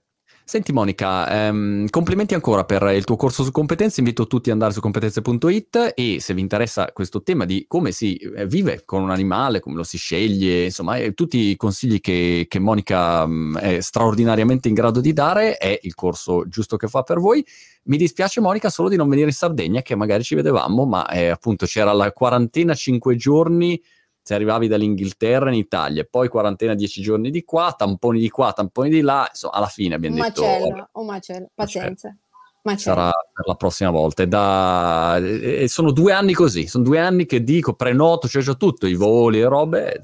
Senti 0.53 0.71
Monica, 0.71 1.47
ehm, 1.47 1.88
complimenti 1.88 2.35
ancora 2.35 2.65
per 2.65 2.83
il 2.95 3.05
tuo 3.05 3.17
corso 3.17 3.43
su 3.43 3.51
competenze, 3.51 4.01
invito 4.01 4.27
tutti 4.27 4.51
ad 4.51 4.57
andare 4.57 4.75
su 4.75 4.81
competenze.it 4.81 5.95
e 5.95 6.19
se 6.21 6.35
vi 6.35 6.43
interessa 6.43 6.93
questo 6.93 7.23
tema 7.23 7.47
di 7.47 7.65
come 7.67 7.91
si 7.91 8.17
eh, 8.17 8.47
vive 8.47 8.83
con 8.85 9.01
un 9.01 9.11
animale, 9.11 9.61
come 9.61 9.77
lo 9.77 9.83
si 9.83 9.97
sceglie, 9.97 10.65
insomma, 10.65 10.99
eh, 10.99 11.15
tutti 11.15 11.38
i 11.38 11.57
consigli 11.57 12.03
che, 12.03 12.45
che 12.51 12.59
Monica 12.59 13.25
mh, 13.25 13.33
mm, 13.33 13.57
è 13.57 13.81
straordinariamente 13.81 14.69
in 14.69 14.75
grado 14.75 15.01
di 15.01 15.15
dare, 15.15 15.57
è 15.57 15.79
il 15.81 15.95
corso 15.95 16.47
giusto 16.47 16.77
che 16.77 16.87
fa 16.87 17.03
per 17.03 17.19
voi. 17.19 17.43
Mi 17.85 17.97
dispiace 17.97 18.43
Monica 18.43 18.69
solo 18.69 18.91
di 18.91 18.97
non 18.97 19.09
venire 19.09 19.29
in 19.29 19.35
Sardegna, 19.35 19.81
che 19.81 19.95
magari 19.95 20.23
ci 20.23 20.35
vedevamo, 20.35 20.85
ma 20.85 21.09
eh, 21.09 21.29
appunto 21.29 21.65
c'era 21.65 21.95
la 21.95 22.12
quarantena 22.12 22.75
5 22.75 23.17
giorni 23.17 23.83
se 24.23 24.35
arrivavi 24.35 24.69
dall'Inghilterra 24.69 25.49
in 25.49 25.57
Italia, 25.57 26.07
poi 26.09 26.29
quarantena 26.29 26.75
10 26.75 27.03
giorni 27.03 27.31
di 27.31 27.45
qua, 27.45 27.75
tamponi 27.77 28.21
di 28.21 28.31
qua, 28.31 28.53
tamponi 28.53 28.89
di 28.89 29.01
là, 29.01 29.27
insomma, 29.29 29.55
alla 29.55 29.67
fine 29.67 29.97
abbiamo 29.97 30.17
un 30.17 30.23
detto... 30.23 30.43
Macello, 30.43 30.89
un 30.93 31.07
macello, 31.07 31.51
pazienza. 31.53 32.17
Macello. 32.63 32.95
Sarà 32.95 33.11
per 33.33 33.47
la 33.47 33.55
prossima 33.57 33.91
volta. 33.91 34.25
Da... 34.25 35.17
E 35.19 35.67
sono 35.67 35.91
due 35.91 36.13
anni 36.13 36.33
così, 36.33 36.69
sono 36.69 36.85
due 36.85 37.01
anni 37.01 37.27
che 37.27 37.43
dico, 37.43 37.75
prenoto, 37.75 38.29
cioè 38.29 38.43
già 38.43 38.55
tutto, 38.55 38.87
i 38.87 38.95
voli 38.95 39.41
e 39.41 39.49
robe, 39.49 40.01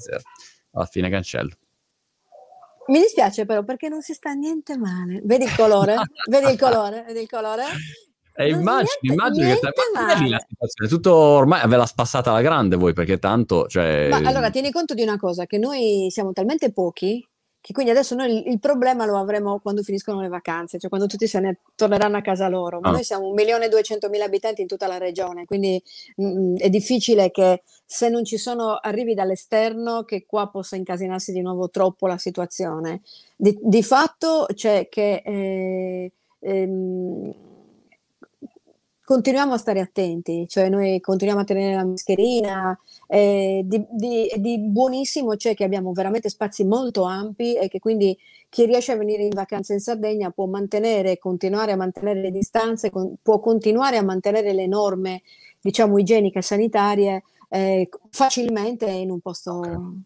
alla 0.72 0.86
fine 0.86 1.08
cancello. 1.08 1.54
Mi 2.88 3.00
dispiace 3.00 3.44
però 3.44 3.62
perché 3.62 3.88
non 3.88 4.00
si 4.00 4.14
sta 4.14 4.32
niente 4.32 4.76
male. 4.76 5.20
Vedi 5.22 5.44
il 5.44 5.54
colore? 5.54 5.94
Vedi 6.28 6.50
il 6.50 6.58
colore? 6.58 7.04
Vedi 7.06 7.20
il 7.20 7.28
colore? 7.28 7.64
E 8.40 8.50
immagino, 8.50 8.86
niente, 9.00 9.00
immagino 9.00 9.46
niente 9.46 9.72
che 9.72 10.28
la 10.28 10.44
situazione, 10.48 10.88
tutto 10.88 11.12
ormai 11.12 11.66
ve 11.66 11.76
la 11.76 11.86
spassata 11.86 12.30
alla 12.30 12.40
grande 12.40 12.76
voi 12.76 12.92
perché 12.92 13.18
tanto, 13.18 13.66
cioè... 13.66 14.06
Ma 14.08 14.18
allora 14.18 14.50
tieni 14.50 14.70
conto 14.70 14.94
di 14.94 15.02
una 15.02 15.18
cosa, 15.18 15.44
che 15.46 15.58
noi 15.58 16.06
siamo 16.10 16.32
talmente 16.32 16.70
pochi 16.70 17.26
che 17.60 17.72
quindi 17.72 17.90
adesso 17.90 18.14
noi 18.14 18.30
il, 18.30 18.46
il 18.46 18.60
problema 18.60 19.04
lo 19.06 19.18
avremo 19.18 19.58
quando 19.58 19.82
finiscono 19.82 20.20
le 20.20 20.28
vacanze, 20.28 20.78
cioè 20.78 20.88
quando 20.88 21.08
tutti 21.08 21.26
se 21.26 21.40
ne 21.40 21.58
torneranno 21.74 22.16
a 22.16 22.20
casa 22.20 22.46
loro, 22.46 22.78
ma 22.78 22.90
ah. 22.90 22.92
noi 22.92 23.02
siamo 23.02 23.26
un 23.26 23.34
milione 23.34 23.64
e 23.64 23.68
duecentomila 23.68 24.24
abitanti 24.24 24.60
in 24.60 24.68
tutta 24.68 24.86
la 24.86 24.98
regione, 24.98 25.44
quindi 25.44 25.82
mh, 26.14 26.24
mm, 26.24 26.56
è 26.58 26.70
difficile 26.70 27.32
che 27.32 27.64
se 27.84 28.08
non 28.08 28.24
ci 28.24 28.38
sono 28.38 28.78
arrivi 28.80 29.14
dall'esterno 29.14 30.04
che 30.04 30.26
qua 30.26 30.46
possa 30.48 30.76
incasinarsi 30.76 31.32
di 31.32 31.40
nuovo 31.40 31.70
troppo 31.70 32.06
la 32.06 32.18
situazione. 32.18 33.00
Di, 33.34 33.58
di 33.60 33.82
fatto 33.82 34.46
c'è 34.54 34.88
che... 34.88 35.22
Eh, 35.24 36.12
ehm, 36.38 37.34
continuiamo 39.08 39.54
a 39.54 39.56
stare 39.56 39.80
attenti, 39.80 40.46
cioè 40.48 40.68
noi 40.68 41.00
continuiamo 41.00 41.40
a 41.40 41.44
tenere 41.46 41.74
la 41.74 41.86
mascherina, 41.86 42.78
eh, 43.06 43.62
di, 43.64 43.82
di, 43.90 44.30
di, 44.36 44.58
buonissimo 44.58 45.34
c'è 45.34 45.54
che 45.54 45.64
abbiamo 45.64 45.94
veramente 45.94 46.28
spazi 46.28 46.62
molto 46.66 47.04
ampi 47.04 47.56
e 47.56 47.68
che 47.68 47.78
quindi 47.78 48.14
chi 48.50 48.66
riesce 48.66 48.92
a 48.92 48.96
venire 48.98 49.22
in 49.22 49.30
vacanza 49.30 49.72
in 49.72 49.80
Sardegna 49.80 50.28
può 50.28 50.44
mantenere, 50.44 51.16
continuare 51.16 51.72
a 51.72 51.76
mantenere 51.76 52.20
le 52.20 52.30
distanze, 52.30 52.90
con, 52.90 53.14
può 53.22 53.40
continuare 53.40 53.96
a 53.96 54.02
mantenere 54.02 54.52
le 54.52 54.66
norme, 54.66 55.22
diciamo, 55.58 55.96
igieniche 55.96 56.40
e 56.40 56.42
sanitarie 56.42 57.22
eh, 57.48 57.88
facilmente 58.10 58.90
in 58.90 59.10
un 59.10 59.20
posto... 59.20 59.52
Okay. 59.54 60.02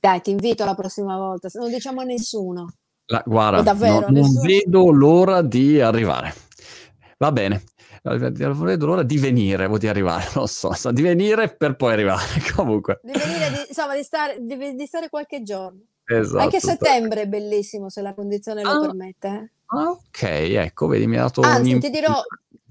Dai, 0.00 0.22
ti 0.22 0.30
invito 0.30 0.64
la 0.64 0.74
prossima 0.74 1.14
volta, 1.18 1.50
non 1.54 1.68
diciamo 1.68 2.00
a 2.00 2.04
nessuno. 2.04 2.72
La, 3.06 3.22
guarda, 3.26 3.60
davvero, 3.60 4.08
no, 4.08 4.20
non 4.20 4.32
vedo 4.40 4.90
l'ora 4.92 5.42
di 5.42 5.78
arrivare. 5.78 6.32
Va 7.18 7.32
bene, 7.32 7.64
vedo 8.02 8.86
l'ora 8.86 9.02
di 9.02 9.18
venire 9.18 9.64
o 9.66 9.78
di 9.78 9.88
arrivare, 9.88 10.28
non 10.34 10.46
so, 10.48 10.70
di 10.92 11.02
venire 11.02 11.48
per 11.54 11.76
poi 11.76 11.92
arrivare 11.92 12.24
comunque. 12.54 13.00
Di 13.02 13.12
venire, 13.12 13.50
di, 13.50 13.64
insomma, 13.68 13.94
di 13.96 14.02
stare, 14.02 14.38
di, 14.40 14.74
di 14.74 14.86
stare 14.86 15.08
qualche 15.08 15.42
giorno. 15.42 15.80
Esatto. 16.04 16.42
Anche 16.42 16.60
settembre 16.60 17.22
è 17.22 17.26
bellissimo 17.26 17.90
se 17.90 18.00
la 18.00 18.14
condizione 18.14 18.62
lo 18.62 18.70
Ah. 18.70 18.80
permette. 18.80 19.26
eh. 19.28 19.50
Ah, 19.66 19.90
ok, 19.90 20.22
ecco, 20.22 20.86
vedi, 20.86 21.06
mi 21.06 21.18
ha 21.18 21.22
dato 21.22 21.40
un 21.40 21.46
Anzi, 21.46 21.70
in- 21.72 21.80
ti 21.80 21.90
dirò, 21.90 22.14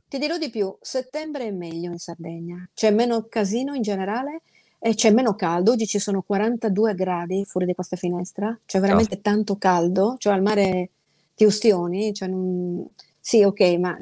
ti 0.09 0.17
dirò 0.17 0.37
di 0.39 0.49
più, 0.49 0.75
settembre 0.81 1.45
è 1.45 1.51
meglio 1.51 1.91
in 1.91 1.99
Sardegna, 1.99 2.67
c'è 2.73 2.89
meno 2.89 3.27
casino 3.29 3.75
in 3.75 3.83
generale 3.83 4.41
e 4.79 4.95
c'è 4.95 5.11
meno 5.11 5.35
caldo, 5.35 5.73
oggi 5.73 5.85
ci 5.85 5.99
sono 5.99 6.23
42 6.23 6.95
gradi 6.95 7.45
fuori 7.45 7.67
di 7.67 7.75
questa 7.75 7.95
finestra, 7.97 8.57
c'è 8.65 8.79
veramente 8.79 9.21
tanto 9.21 9.57
caldo, 9.57 10.15
cioè 10.17 10.33
al 10.33 10.41
mare 10.41 10.89
ti 11.35 11.43
ustioni, 11.45 12.11
cioè 12.15 12.27
non- 12.29 12.87
sì 13.19 13.43
ok, 13.43 13.59
ma 13.77 13.95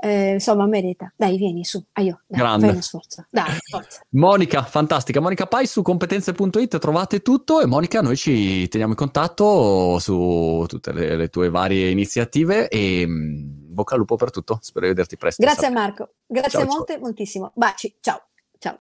eh, 0.00 0.34
insomma 0.34 0.66
merita, 0.66 1.12
dai 1.16 1.36
vieni 1.36 1.64
su, 1.64 1.84
aio, 1.92 2.22
dai, 2.26 2.38
Grande. 2.38 2.66
fai 2.66 2.74
uno 2.74 2.82
sforzo, 2.82 3.26
dai, 3.30 3.56
forza. 3.68 4.00
Monica, 4.10 4.62
fantastica. 4.62 5.20
Monica 5.20 5.46
Pai 5.46 5.66
su 5.66 5.82
competenze.it 5.82 6.78
trovate 6.78 7.20
tutto 7.20 7.60
e 7.60 7.66
Monica 7.66 8.00
noi 8.00 8.16
ci 8.16 8.68
teniamo 8.68 8.92
in 8.92 8.98
contatto 8.98 9.98
su 9.98 10.64
tutte 10.68 10.92
le, 10.92 11.16
le 11.16 11.28
tue 11.28 11.50
varie 11.50 11.90
iniziative 11.90 12.68
e 12.68 13.04
mm, 13.06 13.72
bocca 13.74 13.94
al 13.94 14.00
lupo 14.00 14.14
per 14.14 14.30
tutto. 14.30 14.58
Spero 14.62 14.86
di 14.86 14.92
vederti 14.92 15.16
presto. 15.16 15.42
Grazie. 15.42 15.70
Marco, 15.70 16.10
grazie 16.26 16.50
Ciao, 16.50 16.60
ciao. 16.62 16.76
molte, 16.76 16.98
moltissimo, 16.98 17.50
baci, 17.54 17.96
ciao. 18.00 18.22